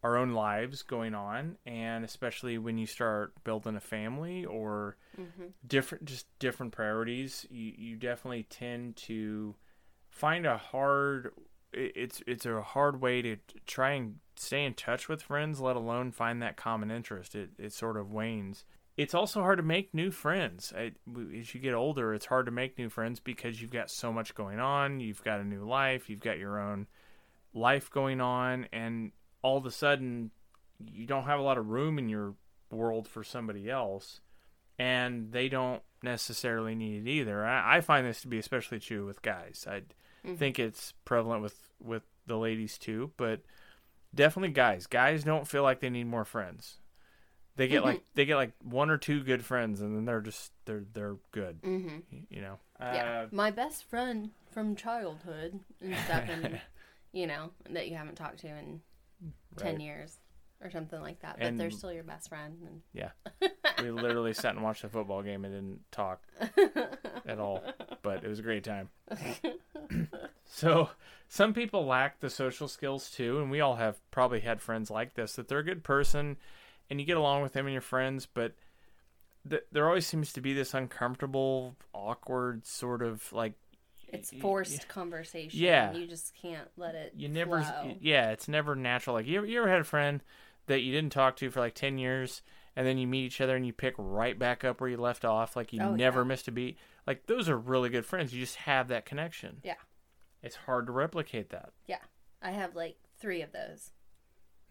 our 0.04 0.18
own 0.18 0.32
lives 0.32 0.84
going 0.84 1.16
on 1.16 1.58
and 1.66 2.06
especially 2.06 2.58
when 2.58 2.78
you 2.78 2.86
start 2.86 3.34
building 3.44 3.76
a 3.76 3.82
family 3.82 4.46
or 4.46 4.98
hmm 5.16 5.48
different 5.66 6.06
just 6.06 6.28
different 6.40 6.72
priorities 6.72 7.46
you, 7.50 7.74
you 7.78 7.96
definitely 7.96 8.44
tend 8.44 8.96
to 8.96 9.56
find 10.10 10.46
a 10.46 10.58
hard 10.58 11.32
it's 11.74 12.22
it's 12.26 12.46
a 12.46 12.62
hard 12.62 13.02
way 13.02 13.22
to 13.22 13.38
try 13.66 13.92
and 13.92 14.16
stay 14.36 14.66
in 14.66 14.74
touch 14.74 15.08
with 15.08 15.22
friends 15.22 15.60
let 15.60 15.76
alone 15.76 16.12
find 16.12 16.42
that 16.42 16.58
common 16.58 16.92
interest. 16.92 17.36
It, 17.36 17.52
it 17.58 17.74
sort 17.74 17.98
of 17.98 18.12
wanes. 18.12 18.66
It's 18.96 19.14
also 19.14 19.42
hard 19.42 19.58
to 19.58 19.64
make 19.64 19.94
new 19.94 20.10
friends. 20.10 20.74
I, 20.76 20.94
as 21.38 21.54
you 21.54 21.62
get 21.62 21.74
older 21.74 22.14
it's 22.14 22.26
hard 22.26 22.46
to 22.48 22.52
make 22.52 22.78
new 22.78 22.90
friends 22.90 23.20
because 23.20 23.62
you've 23.62 23.72
got 23.72 23.92
so 23.92 24.12
much 24.12 24.34
going 24.34 24.60
on. 24.60 25.00
You've 25.00 25.24
got 25.24 25.40
a 25.40 25.44
new 25.44 25.68
life. 25.68 26.10
You've 26.10 26.20
got 26.20 26.40
your 26.40 26.60
own 26.60 26.88
life 27.54 27.92
going 27.92 28.22
on. 28.22 28.68
And 28.72 29.12
all 29.42 29.58
of 29.58 29.66
a 29.66 29.72
sudden 29.72 30.32
you 30.92 31.06
don't 31.06 31.24
have 31.26 31.40
a 31.40 31.44
lot 31.44 31.58
of 31.58 31.70
room 31.70 31.98
in 32.00 32.10
your 32.10 32.36
world 32.72 33.08
for 33.08 33.24
somebody 33.24 33.70
else 33.70 34.22
and 34.78 35.32
they 35.32 35.50
don't 35.50 35.82
necessarily 36.04 36.76
need 36.76 37.08
it 37.08 37.10
either. 37.10 37.44
I, 37.46 37.78
I 37.78 37.82
find 37.82 38.06
this 38.06 38.22
to 38.22 38.28
be 38.28 38.38
especially 38.38 38.80
true 38.80 39.06
with 39.06 39.22
guys. 39.22 39.66
I 39.70 39.82
Mm-hmm. 40.26 40.36
think 40.38 40.60
it's 40.60 40.94
prevalent 41.06 41.42
with 41.44 41.56
with 41.82 42.02
the 42.26 42.36
ladies 42.38 42.78
too, 42.80 43.12
but 43.18 43.42
definitely 44.14 44.50
guys. 44.52 44.86
Guys 44.88 45.24
don't 45.24 45.48
feel 45.48 45.62
like 45.64 45.80
they 45.80 45.92
need 45.92 46.08
more 46.08 46.26
friends. 46.26 46.78
They 47.56 47.68
get 47.68 47.84
like 47.86 48.04
they 48.16 48.26
get 48.26 48.36
like 48.36 48.52
one 48.62 48.90
or 48.90 48.98
two 48.98 49.24
good 49.24 49.46
friends, 49.46 49.80
and 49.80 49.96
then 49.96 50.06
they're 50.06 50.20
just 50.22 50.52
they're 50.66 50.84
they're 50.92 51.16
good. 51.32 51.62
Mm-hmm. 51.62 51.98
You 52.30 52.42
know. 52.42 52.60
Yeah, 52.80 53.22
Uh, 53.22 53.28
my 53.32 53.52
best 53.52 53.86
friend 53.86 54.32
from 54.52 54.76
childhood 54.76 55.60
and 55.82 55.96
stuff, 56.06 56.24
and 56.28 56.60
you 57.14 57.28
know 57.28 57.52
that 57.70 57.88
you 57.88 57.96
haven't 57.96 58.16
talked 58.16 58.40
to 58.40 58.48
in 58.48 58.82
ten 59.58 59.74
Right. 59.76 59.82
years 59.82 60.18
or 60.62 60.72
something 60.72 61.00
like 61.02 61.20
that. 61.22 61.38
But 61.40 61.58
they're 61.58 61.70
still 61.72 61.92
your 61.94 62.04
best 62.04 62.30
friend. 62.30 62.58
And 62.66 62.82
Yeah. 62.94 63.12
we 63.82 63.92
literally 63.92 64.34
sat 64.34 64.56
and 64.56 64.64
watched 64.64 64.84
a 64.84 64.90
football 64.90 65.22
game 65.22 65.46
and 65.46 65.54
didn't 65.54 65.92
talk 65.92 66.22
at 67.28 67.40
all, 67.40 67.62
but 68.02 68.24
it 68.24 68.28
was 68.28 68.40
a 68.40 68.44
great 68.44 68.64
time. 68.64 68.90
so, 70.46 70.90
some 71.28 71.54
people 71.54 71.86
lack 71.86 72.20
the 72.20 72.30
social 72.30 72.68
skills 72.68 73.10
too, 73.12 73.40
and 73.40 73.52
we 73.52 73.62
all 73.62 73.76
have 73.76 74.00
probably 74.12 74.40
had 74.40 74.62
friends 74.62 74.90
like 74.90 75.14
this 75.14 75.34
that 75.36 75.48
they're 75.48 75.60
a 75.60 75.64
good 75.64 75.84
person 75.84 76.38
and 76.90 77.00
you 77.00 77.06
get 77.06 77.18
along 77.18 77.42
with 77.44 77.54
them 77.54 77.66
and 77.66 77.74
your 77.74 77.82
friends, 77.82 78.26
but 78.26 78.54
th- 79.50 79.64
there 79.72 79.88
always 79.88 80.08
seems 80.08 80.32
to 80.34 80.42
be 80.42 80.54
this 80.54 80.74
uncomfortable, 80.74 81.76
awkward 81.94 82.66
sort 82.66 83.02
of 83.02 83.32
like 83.34 83.54
it's 84.10 84.32
y- 84.32 84.40
forced 84.40 84.88
conversation. 84.88 85.60
Yeah. 85.60 85.94
you 85.94 86.08
just 86.08 86.34
can't 86.36 86.68
let 86.78 86.96
it. 86.96 87.14
you 87.16 87.28
never 87.30 87.62
flow. 87.62 87.96
yeah 88.02 88.32
it's 88.32 88.48
never 88.48 88.76
natural 88.76 89.16
like 89.16 89.26
you 89.28 89.38
ever, 89.38 89.46
you 89.46 89.60
ever 89.60 89.70
had 89.70 89.82
a 89.82 89.86
friend 89.86 90.24
that 90.68 90.82
you 90.82 90.92
didn't 90.94 91.12
talk 91.12 91.36
to 91.38 91.50
for 91.50 91.60
like 91.60 91.74
10 91.76 91.98
years 91.98 92.42
and 92.76 92.86
then 92.86 92.98
you 92.98 93.08
meet 93.08 93.26
each 93.26 93.42
other 93.42 93.56
and 93.56 93.66
you 93.66 93.74
pick 93.74 93.94
right 93.98 94.38
back 94.38 94.64
up 94.64 94.80
where 94.82 94.90
you 94.90 94.98
left 94.98 95.26
off 95.26 95.56
like 95.56 95.74
you 95.74 95.82
Oh, 95.82 95.96
never 95.96 96.22
yeah. 96.22 96.28
missed 96.28 96.48
a 96.48 96.52
beat 96.52 96.78
like 97.06 97.26
those 97.28 97.50
are 97.50 97.58
really 97.58 97.90
good 97.90 98.06
friends 98.06 98.34
you 98.34 98.40
just 98.40 98.56
have 98.58 98.88
that 98.90 99.06
connection 99.06 99.62
Yeah. 99.64 99.76
it's 100.44 100.56
hard 100.56 100.86
to 100.88 100.92
replicate 100.92 101.50
that 101.50 101.72
Yeah, 101.88 102.00
I 102.42 102.52
have 102.52 102.76
like 102.76 102.98
three 103.20 103.42
of 103.42 103.52
those 103.52 103.92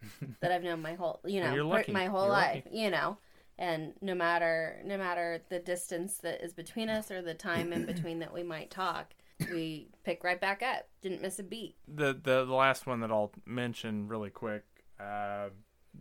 that 0.41 0.51
I've 0.51 0.63
known 0.63 0.81
my 0.81 0.93
whole, 0.93 1.19
you 1.25 1.41
know, 1.41 1.53
You're 1.53 1.63
per- 1.63 1.77
lucky. 1.77 1.91
my 1.91 2.05
whole 2.05 2.23
You're 2.25 2.31
life, 2.31 2.63
lucky. 2.65 2.77
you 2.77 2.91
know. 2.91 3.17
And 3.57 3.93
no 4.01 4.13
matter 4.13 4.79
no 4.85 4.95
matter 4.97 5.41
the 5.49 5.57
distance 5.57 6.17
that 6.19 6.43
is 6.43 6.53
between 6.53 6.87
us 6.89 7.09
or 7.09 7.23
the 7.23 7.33
time 7.33 7.73
in 7.73 7.85
between 7.93 8.19
that 8.19 8.31
we 8.31 8.43
might 8.43 8.69
talk, 8.69 9.15
we 9.39 9.87
pick 10.03 10.23
right 10.23 10.39
back 10.39 10.61
up. 10.63 10.87
Didn't 11.01 11.21
miss 11.21 11.39
a 11.39 11.43
beat. 11.43 11.75
the 11.87 12.13
the, 12.13 12.45
the 12.45 12.53
last 12.53 12.87
one 12.87 12.99
that 13.01 13.11
I'll 13.11 13.31
mention 13.45 14.07
really 14.07 14.29
quick 14.29 14.63
uh, 14.99 15.49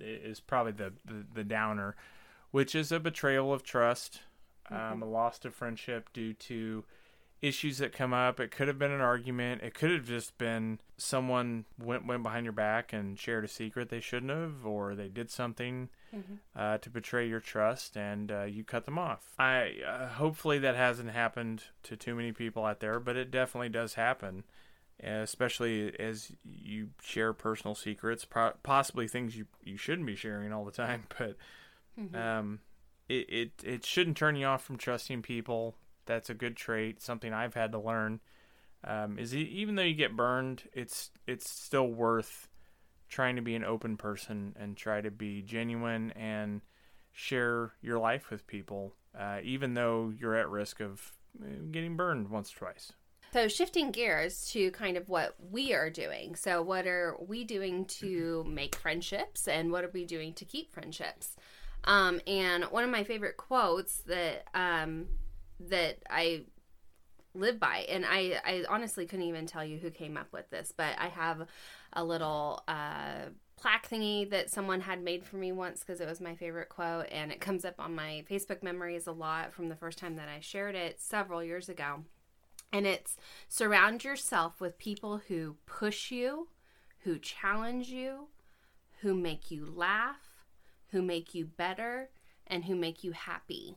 is 0.00 0.40
probably 0.40 0.73
the, 0.73 0.93
the 1.05 1.25
the 1.35 1.45
downer 1.45 1.97
which 2.50 2.75
is 2.75 2.93
a 2.93 3.00
betrayal 3.00 3.52
of 3.52 3.62
trust 3.62 4.21
um, 4.71 5.02
a 5.02 5.07
loss 5.07 5.45
of 5.45 5.55
friendship 5.55 6.11
due 6.12 6.33
to 6.33 6.85
issues 7.43 7.78
that 7.78 7.93
come 7.93 8.12
up. 8.12 8.40
It 8.40 8.50
could 8.50 8.69
have 8.69 8.78
been 8.78 8.90
an 8.93 9.00
argument. 9.00 9.62
It 9.62 9.75
could 9.75 9.90
have 9.90 10.07
just 10.07 10.37
been 10.38 10.81
someone 10.97 11.64
went 11.78 12.07
went 12.07 12.23
behind 12.23 12.45
your 12.45 12.52
back 12.52 12.93
and 12.93 13.19
shared 13.19 13.45
a 13.45 13.49
secret 13.49 13.88
they 13.90 14.00
shouldn't 14.00 14.33
have, 14.33 14.64
or 14.64 14.95
they 14.95 15.09
did 15.09 15.31
something 15.31 15.88
uh, 16.57 16.78
to 16.78 16.88
betray 16.90 17.28
your 17.28 17.40
trust, 17.40 17.97
and 17.97 18.33
uh, 18.33 18.45
you 18.45 18.64
cut 18.64 18.85
them 18.87 18.99
off. 18.99 19.33
I 19.38 19.75
uh, 19.87 20.09
hopefully 20.09 20.59
that 20.61 20.76
hasn't 20.76 21.11
happened 21.11 21.64
to 21.85 21.97
too 21.97 22.14
many 22.14 22.33
people 22.33 22.64
out 22.64 22.81
there, 22.81 22.99
but 22.99 23.16
it 23.16 23.31
definitely 23.31 23.69
does 23.69 23.95
happen. 23.95 24.45
Especially 25.02 25.95
as 26.00 26.33
you 26.43 26.88
share 27.02 27.35
personal 27.35 27.75
secrets, 27.75 28.25
pro- 28.25 28.55
possibly 28.62 29.07
things 29.07 29.37
you, 29.37 29.45
you 29.62 29.76
shouldn't 29.76 30.07
be 30.07 30.16
sharing 30.16 30.55
all 30.55 30.64
the 30.64 30.71
time, 30.73 31.02
but 31.19 31.37
um, 32.14 32.61
it, 33.09 33.28
it 33.28 33.50
it 33.62 33.85
shouldn't 33.85 34.16
turn 34.16 34.37
you 34.37 34.47
off 34.47 34.64
from 34.64 34.78
trusting 34.78 35.21
people. 35.21 35.75
That's 36.07 36.31
a 36.31 36.35
good 36.35 36.57
trait. 36.57 37.03
Something 37.03 37.33
I've 37.33 37.55
had 37.55 37.73
to 37.73 37.79
learn. 37.79 38.21
Um, 38.85 39.19
is 39.19 39.35
even 39.35 39.75
though 39.75 39.83
you 39.83 39.95
get 39.95 40.17
burned, 40.17 40.65
it's 40.73 41.11
it's 41.27 41.51
still 41.51 41.89
worth 41.89 42.49
trying 43.09 43.37
to 43.37 43.43
be 43.43 43.55
an 43.55 43.65
open 43.65 43.97
person 43.97 44.55
and 44.59 44.77
try 44.77 45.01
to 45.01 45.11
be 45.11 45.43
genuine 45.43 46.13
and 46.13 46.61
share 47.13 47.73
your 47.81 47.99
life 47.99 48.31
with 48.31 48.47
people, 48.47 48.95
uh, 49.19 49.39
even 49.43 49.75
though 49.75 50.13
you're 50.19 50.37
at 50.37 50.49
risk 50.49 50.81
of 50.81 51.13
uh, 51.43 51.47
getting 51.71 51.97
burned 51.97 52.29
once 52.29 52.53
or 52.53 52.59
twice. 52.59 52.93
So 53.33 53.49
shifting 53.49 53.91
gears 53.91 54.47
to 54.53 54.71
kind 54.71 54.97
of 54.97 55.09
what 55.09 55.35
we 55.51 55.75
are 55.75 55.91
doing. 55.91 56.37
So 56.37 56.63
what 56.63 56.87
are 56.87 57.17
we 57.21 57.45
doing 57.45 57.85
to 57.87 58.45
make 58.49 58.77
friendships 58.77 59.49
and 59.49 59.73
what 59.73 59.85
are 59.85 59.91
we 59.93 60.05
doing 60.05 60.33
to 60.35 60.45
keep 60.45 60.73
friendships? 60.73 61.37
Um, 61.85 62.21
and 62.27 62.65
one 62.65 62.85
of 62.85 62.91
my 62.91 63.05
favorite 63.05 63.37
quotes 63.37 63.99
that 64.07 64.47
um, 64.55 65.07
that 65.61 65.99
I 66.11 66.45
live 67.35 67.61
by, 67.61 67.87
and 67.89 68.05
I, 68.07 68.41
I 68.45 68.65
honestly 68.69 69.07
couldn't 69.07 69.27
even 69.27 69.47
tell 69.47 69.65
you 69.65 69.79
who 69.79 69.91
came 69.91 70.17
up 70.17 70.33
with 70.33 70.49
this, 70.51 70.73
but 70.77 70.95
I 70.99 71.09
have 71.09 71.47
a 71.93 72.05
little 72.05 72.63
uh, 72.67 73.31
plaque 73.57 73.89
thingy 73.89 74.29
that 74.31 74.51
someone 74.51 74.81
had 74.81 75.03
made 75.03 75.25
for 75.25 75.37
me 75.37 75.53
once 75.53 75.81
because 75.81 76.01
it 76.01 76.09
was 76.09 76.21
my 76.21 76.35
favorite 76.35 76.69
quote, 76.69 77.07
and 77.11 77.33
it 77.33 77.41
comes 77.41 77.65
up 77.65 77.75
on 77.79 77.95
my 77.95 78.25
Facebook 78.31 78.63
memories 78.63 79.07
a 79.07 79.13
lot 79.13 79.53
from 79.53 79.69
the 79.69 79.77
first 79.77 79.99
time 79.99 80.17
that 80.17 80.29
I 80.29 80.41
shared 80.41 80.75
it 80.75 81.01
several 81.01 81.43
years 81.43 81.69
ago. 81.69 82.05
And 82.73 82.87
it's 82.87 83.17
surround 83.49 84.05
yourself 84.05 84.61
with 84.61 84.79
people 84.79 85.23
who 85.29 85.57
push 85.67 86.11
you, 86.11 86.49
who 87.05 87.19
challenge 87.19 87.89
you, 87.89 88.29
who 89.01 89.15
make 89.15 89.51
you 89.51 89.65
laugh, 89.65 90.45
who 90.91 91.01
make 91.03 91.35
you 91.35 91.45
better, 91.45 92.11
and 92.47 92.65
who 92.65 92.75
make 92.75 93.05
you 93.05 93.13
happy. 93.13 93.77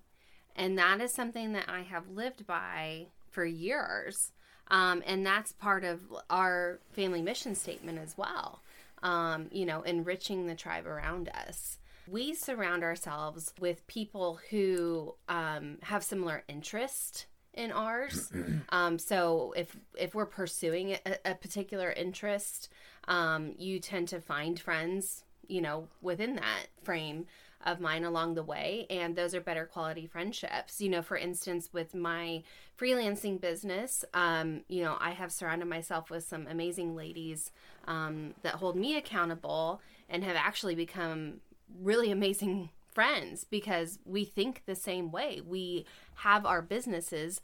And 0.55 0.77
that 0.77 1.01
is 1.01 1.13
something 1.13 1.53
that 1.53 1.65
I 1.67 1.81
have 1.81 2.09
lived 2.09 2.45
by 2.45 3.07
for 3.29 3.45
years. 3.45 4.31
Um, 4.69 5.01
and 5.05 5.25
that's 5.25 5.51
part 5.53 5.83
of 5.83 6.01
our 6.29 6.79
family 6.91 7.21
mission 7.21 7.55
statement 7.55 7.99
as 7.99 8.17
well. 8.17 8.61
Um, 9.01 9.47
you 9.51 9.65
know, 9.65 9.81
enriching 9.81 10.47
the 10.47 10.55
tribe 10.55 10.85
around 10.85 11.29
us. 11.29 11.79
We 12.07 12.33
surround 12.33 12.83
ourselves 12.83 13.53
with 13.59 13.85
people 13.87 14.39
who 14.49 15.15
um, 15.29 15.77
have 15.83 16.03
similar 16.03 16.43
interest 16.47 17.27
in 17.53 17.71
ours. 17.71 18.31
Um, 18.71 18.99
so 18.99 19.51
if 19.57 19.75
if 19.97 20.13
we're 20.13 20.27
pursuing 20.27 20.91
a, 20.91 21.17
a 21.25 21.33
particular 21.33 21.91
interest, 21.91 22.69
um, 23.07 23.55
you 23.57 23.79
tend 23.79 24.07
to 24.09 24.21
find 24.21 24.59
friends, 24.59 25.23
you 25.47 25.59
know, 25.59 25.87
within 26.01 26.35
that 26.35 26.67
frame 26.83 27.25
of 27.65 27.79
mine 27.79 28.03
along 28.03 28.35
the 28.35 28.43
way, 28.43 28.87
and 28.89 29.15
those 29.15 29.35
are 29.35 29.41
better 29.41 29.65
quality 29.65 30.07
friendships. 30.07 30.79
You 30.79 30.89
know, 30.89 31.01
for 31.01 31.17
instance, 31.17 31.69
with 31.73 31.93
my 31.93 32.43
freelancing 32.79 33.39
business, 33.39 34.05
um, 34.13 34.61
you 34.67 34.83
know, 34.83 34.97
I 34.99 35.11
have 35.11 35.31
surrounded 35.31 35.67
myself 35.67 36.09
with 36.09 36.23
some 36.23 36.47
amazing 36.47 36.95
ladies 36.95 37.51
um, 37.87 38.33
that 38.43 38.55
hold 38.55 38.75
me 38.75 38.95
accountable 38.95 39.81
and 40.09 40.23
have 40.23 40.35
actually 40.35 40.75
become 40.75 41.41
really 41.81 42.11
amazing 42.19 42.69
friends 42.93 43.43
because 43.43 43.99
we 44.05 44.25
think 44.25 44.63
the 44.65 44.75
same 44.75 45.11
way. 45.11 45.41
We 45.45 45.85
have 46.15 46.45
our 46.45 46.61
businesses 46.61 47.41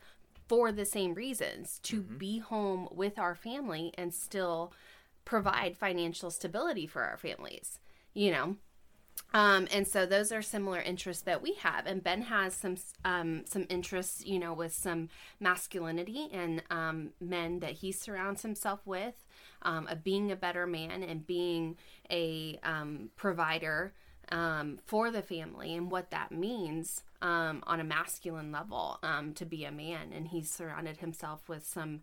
for 0.48 0.72
the 0.72 0.86
same 0.86 1.13
reasons 1.13 1.79
to 1.84 2.01
be 2.01 2.39
home 2.39 2.88
with 2.91 3.17
our 3.17 3.36
family 3.36 3.91
and 3.98 4.13
still 4.13 4.72
provide 5.24 5.75
financial 5.75 6.29
stability 6.29 6.86
for 6.86 7.03
our 7.03 7.17
families, 7.17 7.79
you 8.13 8.31
know. 8.31 8.57
Um, 9.34 9.67
and 9.74 9.86
so 9.86 10.05
those 10.05 10.31
are 10.31 10.41
similar 10.41 10.79
interests 10.79 11.24
that 11.24 11.41
we 11.41 11.55
have, 11.55 11.86
and 11.88 12.01
Ben 12.01 12.22
has 12.22 12.53
some 12.53 12.77
um, 13.03 13.43
some 13.45 13.65
interests, 13.69 14.25
you 14.25 14.39
know, 14.39 14.53
with 14.53 14.74
some 14.74 15.10
masculinity 15.41 16.29
and 16.31 16.63
um, 16.69 17.10
men 17.19 17.60
that 17.60 17.72
he 17.72 17.91
surrounds 17.91 18.43
himself 18.43 18.79
with, 18.86 19.25
um, 19.63 19.88
of 19.88 20.05
being 20.05 20.31
a 20.31 20.38
better 20.38 20.65
man 20.65 21.03
and 21.03 21.27
being 21.27 21.75
a 22.10 22.57
um, 22.63 23.10
provider 23.17 23.93
um, 24.31 24.79
for 24.86 25.12
the 25.12 25.22
family 25.22 25.75
and 25.75 25.91
what 25.91 26.12
that 26.12 26.31
means 26.31 27.03
on 27.22 27.79
a 27.79 27.84
masculine 27.84 28.51
level 28.51 29.00
to 29.34 29.45
be 29.45 29.65
a 29.65 29.72
man. 29.72 30.13
And 30.15 30.27
he's 30.27 30.50
surrounded 30.50 30.98
himself 30.98 31.50
with 31.50 31.65
some 31.65 32.01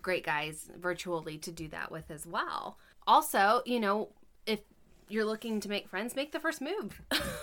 great 0.00 0.24
guys 0.24 0.70
virtually 0.76 1.38
to 1.38 1.52
do 1.52 1.68
that 1.68 1.92
with 1.92 2.10
as 2.10 2.26
well. 2.26 2.78
Also, 3.06 3.62
you 3.66 3.78
know, 3.78 4.08
if 4.46 4.60
you're 5.12 5.24
looking 5.24 5.60
to 5.60 5.68
make 5.68 5.88
friends, 5.88 6.16
make 6.16 6.32
the 6.32 6.40
first 6.40 6.60
move. 6.60 7.02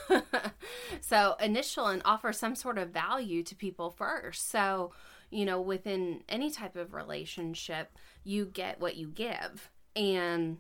so, 1.01 1.35
initial 1.39 1.88
and 1.88 2.01
offer 2.03 2.33
some 2.33 2.55
sort 2.55 2.77
of 2.77 2.89
value 2.89 3.43
to 3.43 3.55
people 3.55 3.91
first. 3.91 4.49
So, 4.49 4.91
you 5.29 5.45
know, 5.45 5.61
within 5.61 6.23
any 6.27 6.49
type 6.49 6.75
of 6.75 6.93
relationship, 6.93 7.95
you 8.23 8.45
get 8.45 8.79
what 8.79 8.95
you 8.95 9.07
give. 9.07 9.69
And 9.95 10.57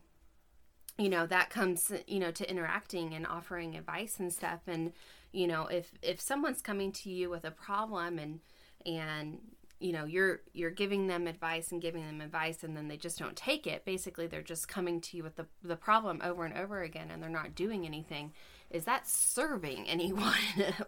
you 0.97 1.07
know 1.07 1.25
that 1.25 1.49
comes 1.49 1.93
you 2.07 2.19
know 2.19 2.29
to 2.29 2.49
interacting 2.49 3.13
and 3.13 3.25
offering 3.25 3.75
advice 3.77 4.19
and 4.19 4.33
stuff 4.33 4.59
and 4.67 4.91
you 5.31 5.47
know 5.47 5.65
if 5.67 5.93
if 6.01 6.19
someone's 6.19 6.61
coming 6.61 6.91
to 6.91 7.09
you 7.09 7.29
with 7.29 7.45
a 7.45 7.51
problem 7.51 8.19
and 8.19 8.41
and 8.85 9.39
you 9.79 9.91
know 9.93 10.05
you're 10.05 10.41
you're 10.53 10.69
giving 10.71 11.07
them 11.07 11.27
advice 11.27 11.71
and 11.71 11.81
giving 11.81 12.05
them 12.05 12.21
advice 12.21 12.63
and 12.63 12.75
then 12.75 12.87
they 12.87 12.97
just 12.97 13.17
don't 13.17 13.35
take 13.35 13.65
it 13.65 13.85
basically 13.85 14.27
they're 14.27 14.41
just 14.41 14.67
coming 14.67 14.99
to 15.01 15.17
you 15.17 15.23
with 15.23 15.35
the 15.35 15.45
the 15.63 15.75
problem 15.75 16.19
over 16.23 16.45
and 16.45 16.57
over 16.57 16.81
again 16.81 17.09
and 17.11 17.21
they're 17.23 17.29
not 17.29 17.55
doing 17.55 17.85
anything 17.85 18.31
is 18.69 18.85
that 18.85 19.07
serving 19.07 19.87
anyone 19.89 20.33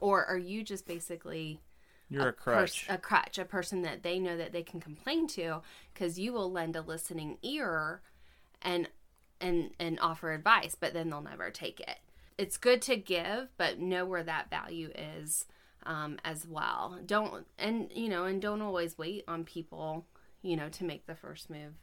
or 0.02 0.26
are 0.26 0.38
you 0.38 0.64
just 0.64 0.86
basically 0.86 1.60
You're 2.10 2.30
a, 2.30 2.34
crutch. 2.34 2.86
pers- 2.88 2.96
a 2.96 2.98
crutch, 2.98 3.38
a 3.38 3.46
person 3.46 3.82
that 3.84 4.04
they 4.04 4.20
know 4.20 4.38
that 4.38 4.52
they 4.52 4.64
can 4.64 4.80
complain 4.82 5.28
to 5.30 5.62
because 5.94 6.20
you 6.20 6.34
will 6.34 6.52
lend 6.52 6.76
a 6.76 6.82
listening 6.82 7.38
ear 7.42 8.02
and 8.62 8.90
and 9.40 9.72
and 9.80 10.00
offer 10.00 10.32
advice, 10.34 10.76
but 10.80 10.94
then 10.94 11.10
they'll 11.10 11.22
never 11.22 11.50
take 11.50 11.80
it. 11.80 11.98
It's 12.38 12.58
good 12.58 12.82
to 12.84 12.96
give, 12.96 13.50
but 13.58 13.80
know 13.80 14.06
where 14.06 14.24
that 14.24 14.50
value 14.50 14.90
is 14.96 15.46
um, 15.86 16.18
as 16.24 16.46
well. 16.48 17.00
Don't 17.06 17.46
and 17.58 17.92
you 17.94 18.10
know, 18.10 18.26
and 18.26 18.42
don't 18.42 18.62
always 18.62 18.98
wait 18.98 19.24
on 19.28 19.44
people, 19.44 20.06
you 20.42 20.56
know, 20.56 20.70
to 20.70 20.84
make 20.84 21.06
the 21.08 21.16
first 21.16 21.50
move 21.50 21.74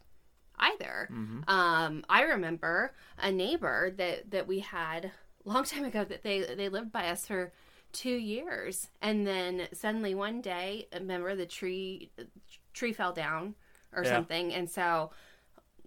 either. 0.58 1.08
Um, 1.46 2.04
I 2.08 2.22
remember 2.22 2.94
a 3.18 3.30
neighbor 3.30 3.92
that 3.96 4.30
that 4.30 4.46
we 4.46 4.60
had 4.60 5.06
a 5.06 5.48
long 5.48 5.64
time 5.72 5.84
ago 5.84 6.04
that 6.04 6.22
they 6.22 6.40
they 6.54 6.68
lived 6.68 6.92
by 6.92 7.08
us 7.08 7.26
for 7.26 7.52
two 7.92 8.10
years, 8.16 8.88
and 9.00 9.26
then 9.26 9.68
suddenly 9.72 10.14
one 10.14 10.40
day, 10.40 10.88
remember 10.92 11.34
the 11.34 11.46
tree 11.46 12.10
tree 12.74 12.92
fell 12.92 13.12
down 13.12 13.54
or 13.94 14.04
Yeah. 14.04 14.10
something, 14.16 14.52
and 14.52 14.68
so 14.70 15.10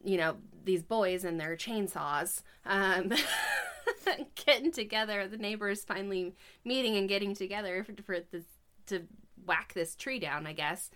you 0.03 0.18
know 0.18 0.38
these 0.63 0.82
boys 0.84 1.24
and 1.25 1.39
their 1.39 1.56
chainsaws 1.56 2.41
um, 2.65 3.12
getting 4.46 4.72
together. 4.72 5.28
The 5.28 5.38
neighbors 5.38 5.84
finally 5.84 6.36
meeting 6.66 6.98
and 6.98 7.10
getting 7.10 7.36
together 7.36 7.84
for, 7.84 7.94
for 8.04 8.20
this 8.32 8.46
to 8.88 9.04
whack 9.46 9.74
this 9.74 9.96
tree 9.96 10.20
down, 10.20 10.48
I 10.48 10.54
guess, 10.54 10.90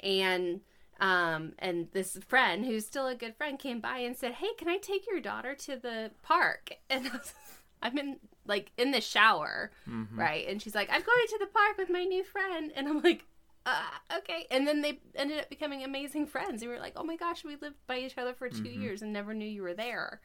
and 0.00 0.60
um, 1.00 1.54
and 1.58 1.88
this 1.92 2.18
friend 2.28 2.64
who's 2.64 2.86
still 2.86 3.06
a 3.06 3.14
good 3.14 3.34
friend 3.36 3.58
came 3.58 3.80
by 3.80 3.98
and 3.98 4.16
said, 4.16 4.32
"Hey, 4.34 4.52
can 4.58 4.68
I 4.68 4.76
take 4.76 5.06
your 5.06 5.20
daughter 5.20 5.54
to 5.54 5.76
the 5.76 6.10
park?" 6.22 6.70
And 6.90 7.06
I 7.06 7.10
was, 7.12 7.34
I'm 7.82 7.98
in 7.98 8.16
like 8.46 8.72
in 8.76 8.90
the 8.90 9.00
shower, 9.00 9.70
right? 10.18 10.46
And 10.48 10.60
she's 10.60 10.74
like, 10.74 10.88
"I'm 10.90 11.02
going 11.02 11.26
to 11.28 11.38
the 11.40 11.46
park 11.46 11.78
with 11.78 11.90
my 11.90 12.04
new 12.04 12.24
friend," 12.24 12.72
and 12.74 12.88
I'm 12.88 13.00
like. 13.02 13.24
Uh, 13.66 14.16
okay, 14.16 14.46
and 14.50 14.66
then 14.66 14.80
they 14.80 14.98
ended 15.14 15.38
up 15.38 15.50
becoming 15.50 15.84
amazing 15.84 16.26
friends. 16.26 16.62
And 16.62 16.70
we 16.70 16.74
were 16.74 16.80
like, 16.80 16.94
"Oh 16.96 17.04
my 17.04 17.14
gosh, 17.16 17.44
we 17.44 17.56
lived 17.56 17.76
by 17.86 17.98
each 17.98 18.16
other 18.16 18.32
for 18.32 18.48
2 18.48 18.62
years 18.70 19.02
and 19.02 19.12
never 19.12 19.34
knew 19.34 19.46
you 19.46 19.62
were 19.62 19.74
there." 19.74 20.22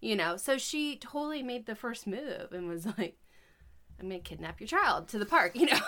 You 0.00 0.14
know, 0.16 0.36
so 0.36 0.58
she 0.58 0.96
totally 0.96 1.42
made 1.42 1.66
the 1.66 1.74
first 1.74 2.06
move 2.06 2.52
and 2.52 2.68
was 2.68 2.86
like, 2.98 3.18
"I'm 3.98 4.08
gonna 4.08 4.20
kidnap 4.20 4.60
your 4.60 4.68
child 4.68 5.08
to 5.08 5.18
the 5.18 5.26
park," 5.26 5.52
you 5.56 5.66
know, 5.66 5.80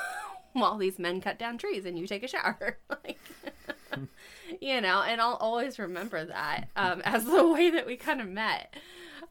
while 0.53 0.79
these 0.79 0.99
men 0.99 1.21
cut 1.21 1.39
down 1.39 1.59
trees 1.59 1.85
and 1.85 1.99
you 1.99 2.07
take 2.07 2.23
a 2.23 2.29
shower. 2.29 2.79
like, 2.91 3.19
you 4.61 4.81
know, 4.81 5.03
and 5.03 5.21
I'll 5.21 5.35
always 5.35 5.79
remember 5.79 6.25
that 6.25 6.69
um, 6.77 7.01
as 7.05 7.25
the 7.25 7.47
way 7.47 7.71
that 7.71 7.87
we 7.87 7.97
kind 7.97 8.21
of 8.21 8.29
met. 8.29 8.75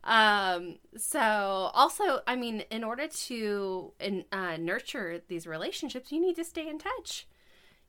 Um, 0.03 0.77
so 0.95 1.19
also, 1.19 2.21
I 2.27 2.35
mean, 2.35 2.61
in 2.71 2.83
order 2.83 3.07
to 3.07 3.93
in, 3.99 4.25
uh, 4.31 4.57
nurture 4.57 5.21
these 5.27 5.47
relationships, 5.47 6.11
you 6.11 6.21
need 6.21 6.35
to 6.37 6.43
stay 6.43 6.67
in 6.67 6.79
touch. 6.79 7.27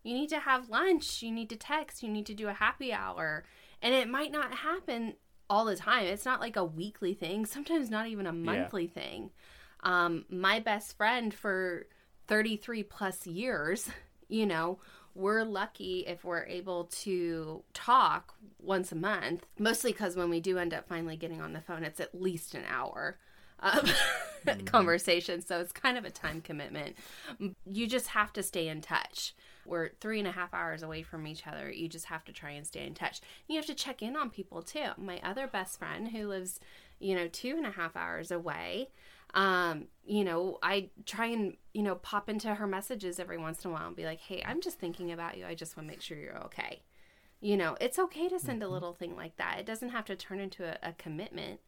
You 0.02 0.14
need 0.14 0.28
to 0.30 0.40
have 0.40 0.68
lunch. 0.68 1.22
You 1.22 1.30
need 1.30 1.50
to 1.50 1.56
text. 1.56 2.02
You 2.02 2.08
need 2.08 2.26
to 2.26 2.34
do 2.34 2.48
a 2.48 2.52
happy 2.52 2.92
hour. 2.92 3.44
And 3.82 3.94
it 3.94 4.08
might 4.08 4.32
not 4.32 4.52
happen 4.54 5.14
all 5.50 5.64
the 5.64 5.76
time. 5.76 6.06
It's 6.06 6.24
not 6.24 6.40
like 6.40 6.56
a 6.56 6.64
weekly 6.64 7.14
thing, 7.14 7.46
sometimes 7.46 7.90
not 7.90 8.08
even 8.08 8.26
a 8.26 8.32
monthly 8.32 8.86
thing. 8.86 9.30
Um, 9.82 10.24
my 10.28 10.60
best 10.60 10.96
friend 10.96 11.32
for 11.32 11.86
33 12.26 12.82
plus 12.82 13.26
years, 13.26 13.90
you 14.28 14.46
know, 14.46 14.78
we're 15.14 15.44
lucky 15.44 16.04
if 16.06 16.24
we're 16.24 16.46
able 16.46 16.84
to 16.84 17.62
talk 17.74 18.34
once 18.60 18.92
a 18.92 18.96
month, 18.96 19.46
mostly 19.58 19.92
because 19.92 20.16
when 20.16 20.30
we 20.30 20.40
do 20.40 20.58
end 20.58 20.72
up 20.72 20.86
finally 20.88 21.16
getting 21.16 21.40
on 21.40 21.52
the 21.52 21.60
phone, 21.60 21.82
it's 21.82 22.00
at 22.00 22.20
least 22.20 22.54
an 22.54 22.62
hour. 22.68 23.18
Um, 23.60 23.86
conversation. 24.64 25.42
So 25.42 25.60
it's 25.60 25.72
kind 25.72 25.98
of 25.98 26.04
a 26.04 26.10
time 26.10 26.40
commitment. 26.40 26.96
You 27.66 27.86
just 27.86 28.08
have 28.08 28.32
to 28.34 28.42
stay 28.42 28.68
in 28.68 28.80
touch. 28.80 29.34
We're 29.66 29.90
three 30.00 30.18
and 30.18 30.28
a 30.28 30.32
half 30.32 30.54
hours 30.54 30.82
away 30.82 31.02
from 31.02 31.26
each 31.26 31.46
other. 31.46 31.70
You 31.70 31.88
just 31.88 32.06
have 32.06 32.24
to 32.24 32.32
try 32.32 32.52
and 32.52 32.66
stay 32.66 32.86
in 32.86 32.94
touch. 32.94 33.20
You 33.48 33.56
have 33.56 33.66
to 33.66 33.74
check 33.74 34.00
in 34.00 34.16
on 34.16 34.30
people 34.30 34.62
too. 34.62 34.86
My 34.96 35.20
other 35.22 35.46
best 35.46 35.78
friend 35.78 36.08
who 36.08 36.28
lives 36.28 36.60
you 37.00 37.14
know 37.14 37.28
two 37.28 37.54
and 37.56 37.66
a 37.66 37.70
half 37.70 37.96
hours 37.96 38.30
away 38.30 38.88
um 39.34 39.84
you 40.06 40.24
know 40.24 40.58
i 40.62 40.88
try 41.04 41.26
and 41.26 41.56
you 41.74 41.82
know 41.82 41.94
pop 41.96 42.28
into 42.28 42.54
her 42.54 42.66
messages 42.66 43.20
every 43.20 43.38
once 43.38 43.64
in 43.64 43.70
a 43.70 43.74
while 43.74 43.86
and 43.86 43.96
be 43.96 44.04
like 44.04 44.20
hey 44.20 44.42
i'm 44.46 44.60
just 44.60 44.78
thinking 44.78 45.12
about 45.12 45.36
you. 45.36 45.44
I 45.46 45.54
just 45.54 45.76
want 45.76 45.88
to 45.88 45.92
make 45.92 46.02
sure 46.02 46.16
you're 46.16 46.42
okay. 46.44 46.82
You 47.40 47.56
know 47.56 47.76
it's 47.80 47.98
okay 47.98 48.28
to 48.28 48.40
send 48.40 48.62
a 48.62 48.68
little 48.68 48.94
thing 48.94 49.14
like 49.16 49.36
that. 49.36 49.58
It 49.60 49.66
doesn't 49.66 49.90
have 49.90 50.06
to 50.06 50.16
turn 50.16 50.40
into 50.40 50.64
a, 50.64 50.88
a 50.88 50.92
commitment 50.94 51.60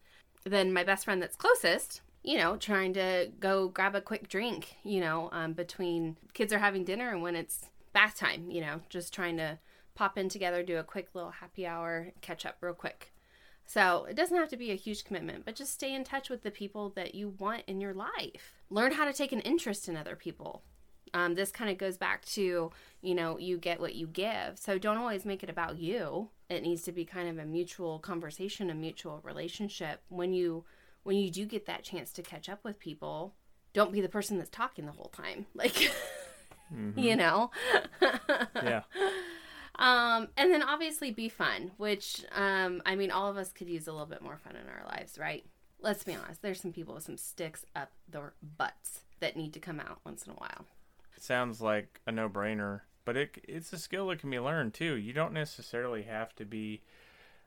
then 0.44 0.72
my 0.72 0.84
best 0.84 1.04
friend 1.04 1.20
that's 1.22 1.36
closest 1.36 2.00
you 2.22 2.36
know 2.36 2.56
trying 2.56 2.92
to 2.92 3.30
go 3.40 3.68
grab 3.68 3.94
a 3.94 4.00
quick 4.00 4.28
drink 4.28 4.76
you 4.84 5.00
know 5.00 5.28
um, 5.32 5.52
between 5.52 6.16
kids 6.34 6.52
are 6.52 6.58
having 6.58 6.84
dinner 6.84 7.10
and 7.10 7.22
when 7.22 7.36
it's 7.36 7.66
bath 7.92 8.16
time 8.16 8.50
you 8.50 8.60
know 8.60 8.80
just 8.88 9.12
trying 9.12 9.36
to 9.36 9.58
pop 10.00 10.16
in 10.16 10.30
together 10.30 10.62
do 10.62 10.78
a 10.78 10.82
quick 10.82 11.08
little 11.12 11.30
happy 11.30 11.66
hour 11.66 12.12
catch 12.22 12.46
up 12.46 12.56
real 12.62 12.72
quick. 12.72 13.12
So 13.66 14.06
it 14.08 14.16
doesn't 14.16 14.36
have 14.36 14.48
to 14.48 14.56
be 14.56 14.70
a 14.70 14.76
huge 14.76 15.04
commitment 15.04 15.44
but 15.44 15.54
just 15.54 15.74
stay 15.74 15.94
in 15.94 16.04
touch 16.04 16.30
with 16.30 16.42
the 16.42 16.50
people 16.50 16.88
that 16.96 17.14
you 17.14 17.34
want 17.38 17.64
in 17.66 17.82
your 17.82 17.92
life. 17.92 18.54
Learn 18.70 18.92
how 18.92 19.04
to 19.04 19.12
take 19.12 19.32
an 19.32 19.40
interest 19.40 19.88
in 19.88 19.98
other 19.98 20.16
people 20.16 20.62
um, 21.14 21.34
this 21.34 21.50
kind 21.50 21.70
of 21.70 21.78
goes 21.78 21.96
back 21.96 22.24
to 22.26 22.70
you 23.02 23.14
know 23.14 23.38
you 23.38 23.58
get 23.58 23.80
what 23.80 23.94
you 23.94 24.06
give. 24.06 24.58
So 24.58 24.78
don't 24.78 24.98
always 24.98 25.24
make 25.24 25.42
it 25.42 25.50
about 25.50 25.78
you. 25.78 26.28
It 26.48 26.62
needs 26.62 26.82
to 26.82 26.92
be 26.92 27.04
kind 27.04 27.28
of 27.28 27.38
a 27.38 27.44
mutual 27.44 27.98
conversation 27.98 28.70
a 28.70 28.74
mutual 28.74 29.20
relationship. 29.22 30.02
When 30.08 30.32
you 30.32 30.64
when 31.02 31.16
you 31.16 31.30
do 31.30 31.46
get 31.46 31.66
that 31.66 31.82
chance 31.82 32.12
to 32.12 32.22
catch 32.22 32.48
up 32.48 32.64
with 32.64 32.78
people 32.78 33.34
don't 33.72 33.92
be 33.92 34.00
the 34.00 34.08
person 34.08 34.38
that's 34.38 34.50
talking 34.50 34.86
the 34.86 34.92
whole 34.92 35.12
time. 35.14 35.46
Like 35.54 35.90
you 36.96 37.16
know? 37.16 37.50
Yeah. 38.54 38.82
um 39.76 40.28
and 40.36 40.52
then 40.52 40.62
obviously 40.62 41.10
be 41.10 41.28
fun 41.28 41.70
which 41.78 42.24
um 42.34 42.82
i 42.84 42.94
mean 42.94 43.10
all 43.10 43.30
of 43.30 43.36
us 43.36 43.50
could 43.52 43.68
use 43.68 43.86
a 43.86 43.92
little 43.92 44.06
bit 44.06 44.20
more 44.20 44.36
fun 44.36 44.54
in 44.54 44.68
our 44.68 44.84
lives 44.86 45.18
right? 45.18 45.44
Let's 45.80 46.04
be 46.04 46.14
honest 46.14 46.42
there's 46.42 46.60
some 46.60 46.72
people 46.72 46.94
with 46.94 47.04
some 47.04 47.16
sticks 47.16 47.64
up 47.74 47.90
their 48.08 48.34
butts 48.58 49.00
that 49.20 49.36
need 49.36 49.52
to 49.54 49.60
come 49.60 49.80
out 49.80 50.00
once 50.04 50.24
in 50.26 50.32
a 50.32 50.34
while 50.34 50.66
sounds 51.22 51.60
like 51.60 52.00
a 52.06 52.12
no-brainer, 52.12 52.82
but 53.04 53.16
it 53.16 53.44
it's 53.46 53.72
a 53.72 53.78
skill 53.78 54.08
that 54.08 54.20
can 54.20 54.30
be 54.30 54.38
learned 54.38 54.74
too. 54.74 54.94
You 54.96 55.12
don't 55.12 55.32
necessarily 55.32 56.02
have 56.02 56.34
to 56.36 56.44
be 56.44 56.82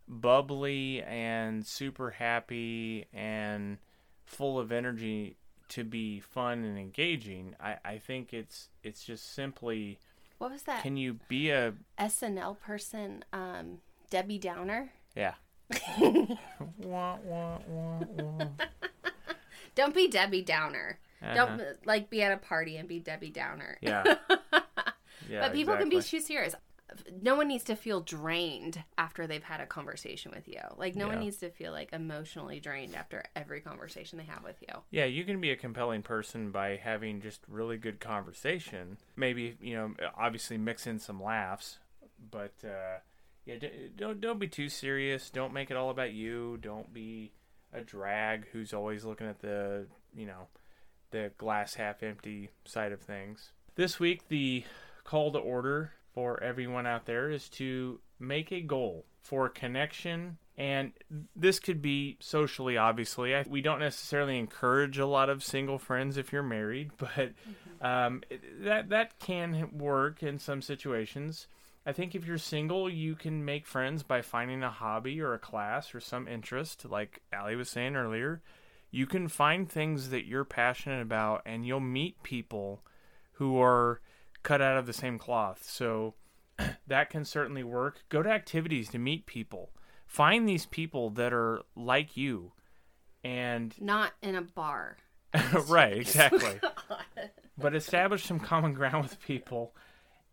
bubbly 0.07 1.01
and 1.03 1.65
super 1.65 2.11
happy 2.11 3.05
and 3.13 3.77
full 4.25 4.59
of 4.59 4.71
energy 4.71 5.37
to 5.69 5.83
be 5.83 6.19
fun 6.19 6.63
and 6.63 6.77
engaging. 6.77 7.55
I, 7.59 7.77
I 7.83 7.97
think 7.97 8.33
it's 8.33 8.69
it's 8.83 9.03
just 9.03 9.33
simply 9.33 9.99
what 10.37 10.51
was 10.51 10.63
that 10.63 10.81
can 10.81 10.97
you 10.97 11.19
be 11.29 11.51
a 11.51 11.73
snl 11.99 12.59
person 12.59 13.23
um 13.31 13.77
debbie 14.09 14.37
downer 14.37 14.91
yeah. 15.15 15.35
wah, 16.77 17.17
wah, 17.23 17.59
wah, 17.67 17.99
don't 19.75 19.95
be 19.95 20.07
debbie 20.07 20.41
downer 20.41 20.99
Uh-huh. 21.23 21.33
don't 21.33 21.61
like 21.85 22.09
be 22.09 22.21
at 22.21 22.31
a 22.31 22.37
party 22.37 22.77
and 22.77 22.87
be 22.87 22.99
debbie 22.99 23.29
downer 23.31 23.77
Yeah. 23.81 24.03
Yeah. 25.29 25.39
but 25.41 25.53
people 25.53 25.75
can 25.77 25.87
be 25.89 26.01
too 26.01 26.19
serious 26.19 26.53
no 27.21 27.35
one 27.35 27.47
needs 27.47 27.63
to 27.65 27.75
feel 27.75 28.01
drained 28.01 28.83
after 28.97 29.25
they've 29.25 29.43
had 29.43 29.61
a 29.61 29.65
conversation 29.65 30.31
with 30.35 30.47
you 30.47 30.59
like 30.77 30.95
no 30.95 31.07
one 31.07 31.19
needs 31.19 31.37
to 31.37 31.49
feel 31.49 31.71
like 31.71 31.91
emotionally 31.93 32.59
drained 32.59 32.93
after 32.95 33.23
every 33.35 33.61
conversation 33.61 34.17
they 34.19 34.25
have 34.25 34.43
with 34.43 34.57
you 34.61 34.75
Yeah, 34.91 35.05
you 35.05 35.23
can 35.23 35.39
be 35.41 35.49
a 35.51 35.55
compelling 35.55 36.01
person 36.03 36.51
by 36.51 36.75
having 36.83 37.21
just 37.21 37.41
really 37.47 37.77
good 37.77 37.99
conversation. 37.99 38.97
Maybe 39.15 39.55
you 39.61 39.75
know, 39.75 39.93
obviously 40.17 40.57
mix 40.57 40.85
in 40.85 40.99
some 40.99 41.23
laughs, 41.23 41.79
but 42.29 42.53
uh, 42.63 42.99
yeah, 43.45 43.55
don't 43.95 44.21
don't 44.21 44.39
be 44.39 44.47
too 44.47 44.69
serious. 44.69 45.29
Don't 45.31 45.53
make 45.53 45.71
it 45.71 45.77
all 45.77 45.89
about 45.89 46.13
you. 46.13 46.57
Don't 46.61 46.93
be 46.93 47.31
a 47.71 47.81
drag 47.81 48.47
who's 48.51 48.71
always 48.73 49.03
looking 49.03 49.27
at 49.27 49.39
the 49.39 49.87
you 50.15 50.27
know 50.27 50.47
the 51.13 51.31
glass 51.37 51.75
half 51.75 52.03
empty 52.03 52.49
side 52.65 52.91
of 52.91 52.99
things. 52.99 53.53
This 53.75 53.99
week, 53.99 54.27
the 54.27 54.65
call 55.05 55.31
to 55.31 55.39
order 55.39 55.93
for 56.13 56.41
everyone 56.43 56.85
out 56.85 57.05
there 57.05 57.29
is 57.29 57.47
to 57.49 57.99
make 58.19 58.51
a 58.51 58.61
goal 58.61 59.05
for 59.21 59.47
connection. 59.47 60.37
And 60.57 60.91
this 61.35 61.59
could 61.59 61.81
be 61.81 62.17
socially, 62.19 62.77
obviously. 62.77 63.33
I, 63.33 63.45
we 63.47 63.61
don't 63.61 63.79
necessarily 63.79 64.37
encourage 64.37 64.99
a 64.99 65.05
lot 65.05 65.29
of 65.29 65.43
single 65.43 65.79
friends 65.79 66.17
if 66.17 66.33
you're 66.33 66.43
married, 66.43 66.91
but 66.97 67.31
um, 67.81 68.21
that 68.61 68.89
that 68.89 69.19
can 69.19 69.69
work 69.77 70.21
in 70.21 70.37
some 70.39 70.61
situations. 70.61 71.47
I 71.85 71.91
think 71.91 72.15
if 72.15 72.25
you're 72.25 72.37
single, 72.37 72.89
you 72.89 73.15
can 73.15 73.43
make 73.43 73.65
friends 73.65 74.03
by 74.03 74.21
finding 74.21 74.63
a 74.63 74.69
hobby 74.69 75.19
or 75.19 75.33
a 75.33 75.39
class 75.39 75.93
or 75.93 75.99
some 75.99 76.27
interest, 76.27 76.85
like 76.89 77.21
Allie 77.31 77.55
was 77.55 77.69
saying 77.69 77.95
earlier. 77.95 78.41
You 78.93 79.07
can 79.07 79.27
find 79.27 79.67
things 79.67 80.11
that 80.11 80.27
you're 80.27 80.45
passionate 80.45 81.01
about, 81.01 81.41
and 81.47 81.65
you'll 81.65 81.79
meet 81.79 82.21
people 82.21 82.83
who 83.33 83.59
are 83.59 84.01
cut 84.43 84.61
out 84.61 84.77
of 84.77 84.85
the 84.85 84.93
same 84.93 85.17
cloth. 85.17 85.67
So 85.67 86.13
that 86.87 87.09
can 87.09 87.25
certainly 87.25 87.63
work. 87.63 88.03
Go 88.09 88.21
to 88.21 88.29
activities 88.29 88.89
to 88.89 88.99
meet 88.99 89.25
people. 89.25 89.71
Find 90.05 90.47
these 90.47 90.67
people 90.67 91.09
that 91.09 91.33
are 91.33 91.63
like 91.75 92.15
you 92.15 92.51
and 93.23 93.73
Not 93.81 94.11
in 94.21 94.35
a 94.35 94.43
bar. 94.43 94.97
right, 95.67 95.97
exactly. 95.97 96.59
but 97.57 97.73
establish 97.73 98.23
some 98.23 98.39
common 98.39 98.73
ground 98.73 99.01
with 99.05 99.19
people 99.21 99.73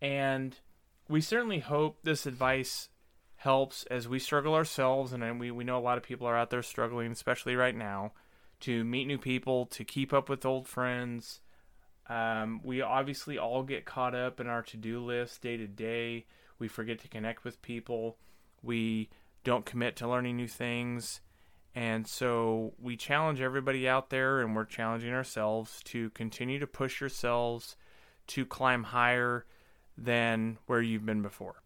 and 0.03 0.59
we 1.09 1.19
certainly 1.19 1.59
hope 1.59 1.97
this 2.03 2.27
advice 2.27 2.89
helps 3.37 3.85
as 3.85 4.07
we 4.07 4.19
struggle 4.19 4.53
ourselves 4.53 5.13
and 5.13 5.39
we, 5.39 5.49
we 5.49 5.63
know 5.63 5.79
a 5.79 5.81
lot 5.81 5.97
of 5.97 6.03
people 6.03 6.27
are 6.27 6.37
out 6.37 6.51
there 6.51 6.61
struggling 6.61 7.11
especially 7.11 7.55
right 7.55 7.75
now 7.75 8.11
to 8.61 8.83
meet 8.83 9.05
new 9.05 9.17
people 9.17 9.65
to 9.67 9.83
keep 9.83 10.13
up 10.13 10.29
with 10.29 10.45
old 10.45 10.67
friends. 10.67 11.41
Um, 12.09 12.61
we 12.63 12.81
obviously 12.81 13.37
all 13.37 13.63
get 13.63 13.85
caught 13.85 14.15
up 14.15 14.39
in 14.39 14.47
our 14.47 14.61
to-do 14.61 14.99
list 14.99 15.41
day 15.41 15.57
to 15.57 15.67
day. 15.67 16.25
We 16.59 16.67
forget 16.67 16.99
to 16.99 17.07
connect 17.07 17.43
with 17.43 17.61
people. 17.61 18.17
We 18.61 19.09
don't 19.43 19.65
commit 19.65 19.95
to 19.97 20.07
learning 20.07 20.37
new 20.37 20.47
things. 20.47 21.21
And 21.73 22.05
so 22.05 22.73
we 22.81 22.97
challenge 22.97 23.39
everybody 23.39 23.87
out 23.87 24.09
there 24.09 24.41
and 24.41 24.55
we're 24.55 24.65
challenging 24.65 25.13
ourselves 25.13 25.81
to 25.85 26.09
continue 26.11 26.59
to 26.59 26.67
push 26.67 26.99
yourselves 26.99 27.77
to 28.27 28.45
climb 28.45 28.83
higher 28.83 29.45
than 29.97 30.57
where 30.67 30.81
you've 30.81 31.05
been 31.05 31.21
before. 31.21 31.61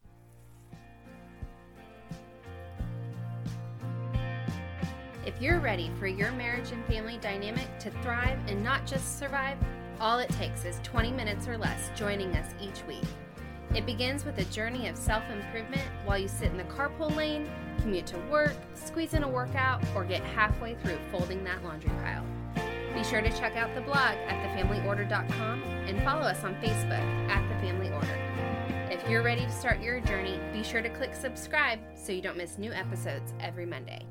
If 5.25 5.41
you're 5.41 5.59
ready 5.59 5.89
for 5.97 6.05
your 6.05 6.31
marriage 6.33 6.71
and 6.71 6.85
family 6.85 7.17
dynamic 7.19 7.79
to 7.79 7.89
thrive 8.03 8.38
and 8.47 8.63
not 8.63 8.85
just 8.85 9.17
survive, 9.17 9.57
all 9.99 10.19
it 10.19 10.29
takes 10.29 10.65
is 10.65 10.79
20 10.83 11.11
minutes 11.11 11.47
or 11.47 11.57
less 11.57 11.89
joining 11.95 12.35
us 12.35 12.53
each 12.61 12.85
week. 12.85 13.03
It 13.73 13.88
begins 13.88 14.23
with 14.23 14.38
a 14.38 14.45
journey 14.45 14.88
of 14.88 14.95
self 14.95 15.23
improvement 15.31 15.81
while 16.05 16.19
you 16.19 16.27
sit 16.27 16.51
in 16.51 16.57
the 16.57 16.63
carpool 16.65 17.13
lane, 17.15 17.49
commute 17.81 18.05
to 18.07 18.19
work, 18.29 18.53
squeeze 18.75 19.15
in 19.15 19.23
a 19.23 19.27
workout, 19.27 19.83
or 19.95 20.05
get 20.05 20.23
halfway 20.23 20.75
through 20.75 20.99
folding 21.11 21.43
that 21.43 21.63
laundry 21.63 21.89
pile. 22.03 22.25
Be 22.93 23.03
sure 23.03 23.21
to 23.21 23.29
check 23.31 23.55
out 23.55 23.73
the 23.73 23.81
blog 23.81 23.97
at 23.97 24.55
thefamilyorder.com 24.55 25.63
and 25.63 26.03
follow 26.03 26.21
us 26.21 26.43
on 26.43 26.53
Facebook 26.55 27.29
at 27.29 27.41
The 27.49 27.67
Family 27.67 27.89
Order. 27.89 28.15
If 28.91 29.09
you're 29.09 29.23
ready 29.23 29.45
to 29.45 29.51
start 29.51 29.81
your 29.81 29.99
journey, 30.01 30.39
be 30.53 30.63
sure 30.63 30.83
to 30.83 30.89
click 30.89 31.15
subscribe 31.15 31.79
so 31.95 32.11
you 32.11 32.21
don't 32.21 32.38
miss 32.38 32.59
new 32.59 32.71
episodes 32.71 33.33
every 33.39 33.65
Monday. 33.65 34.05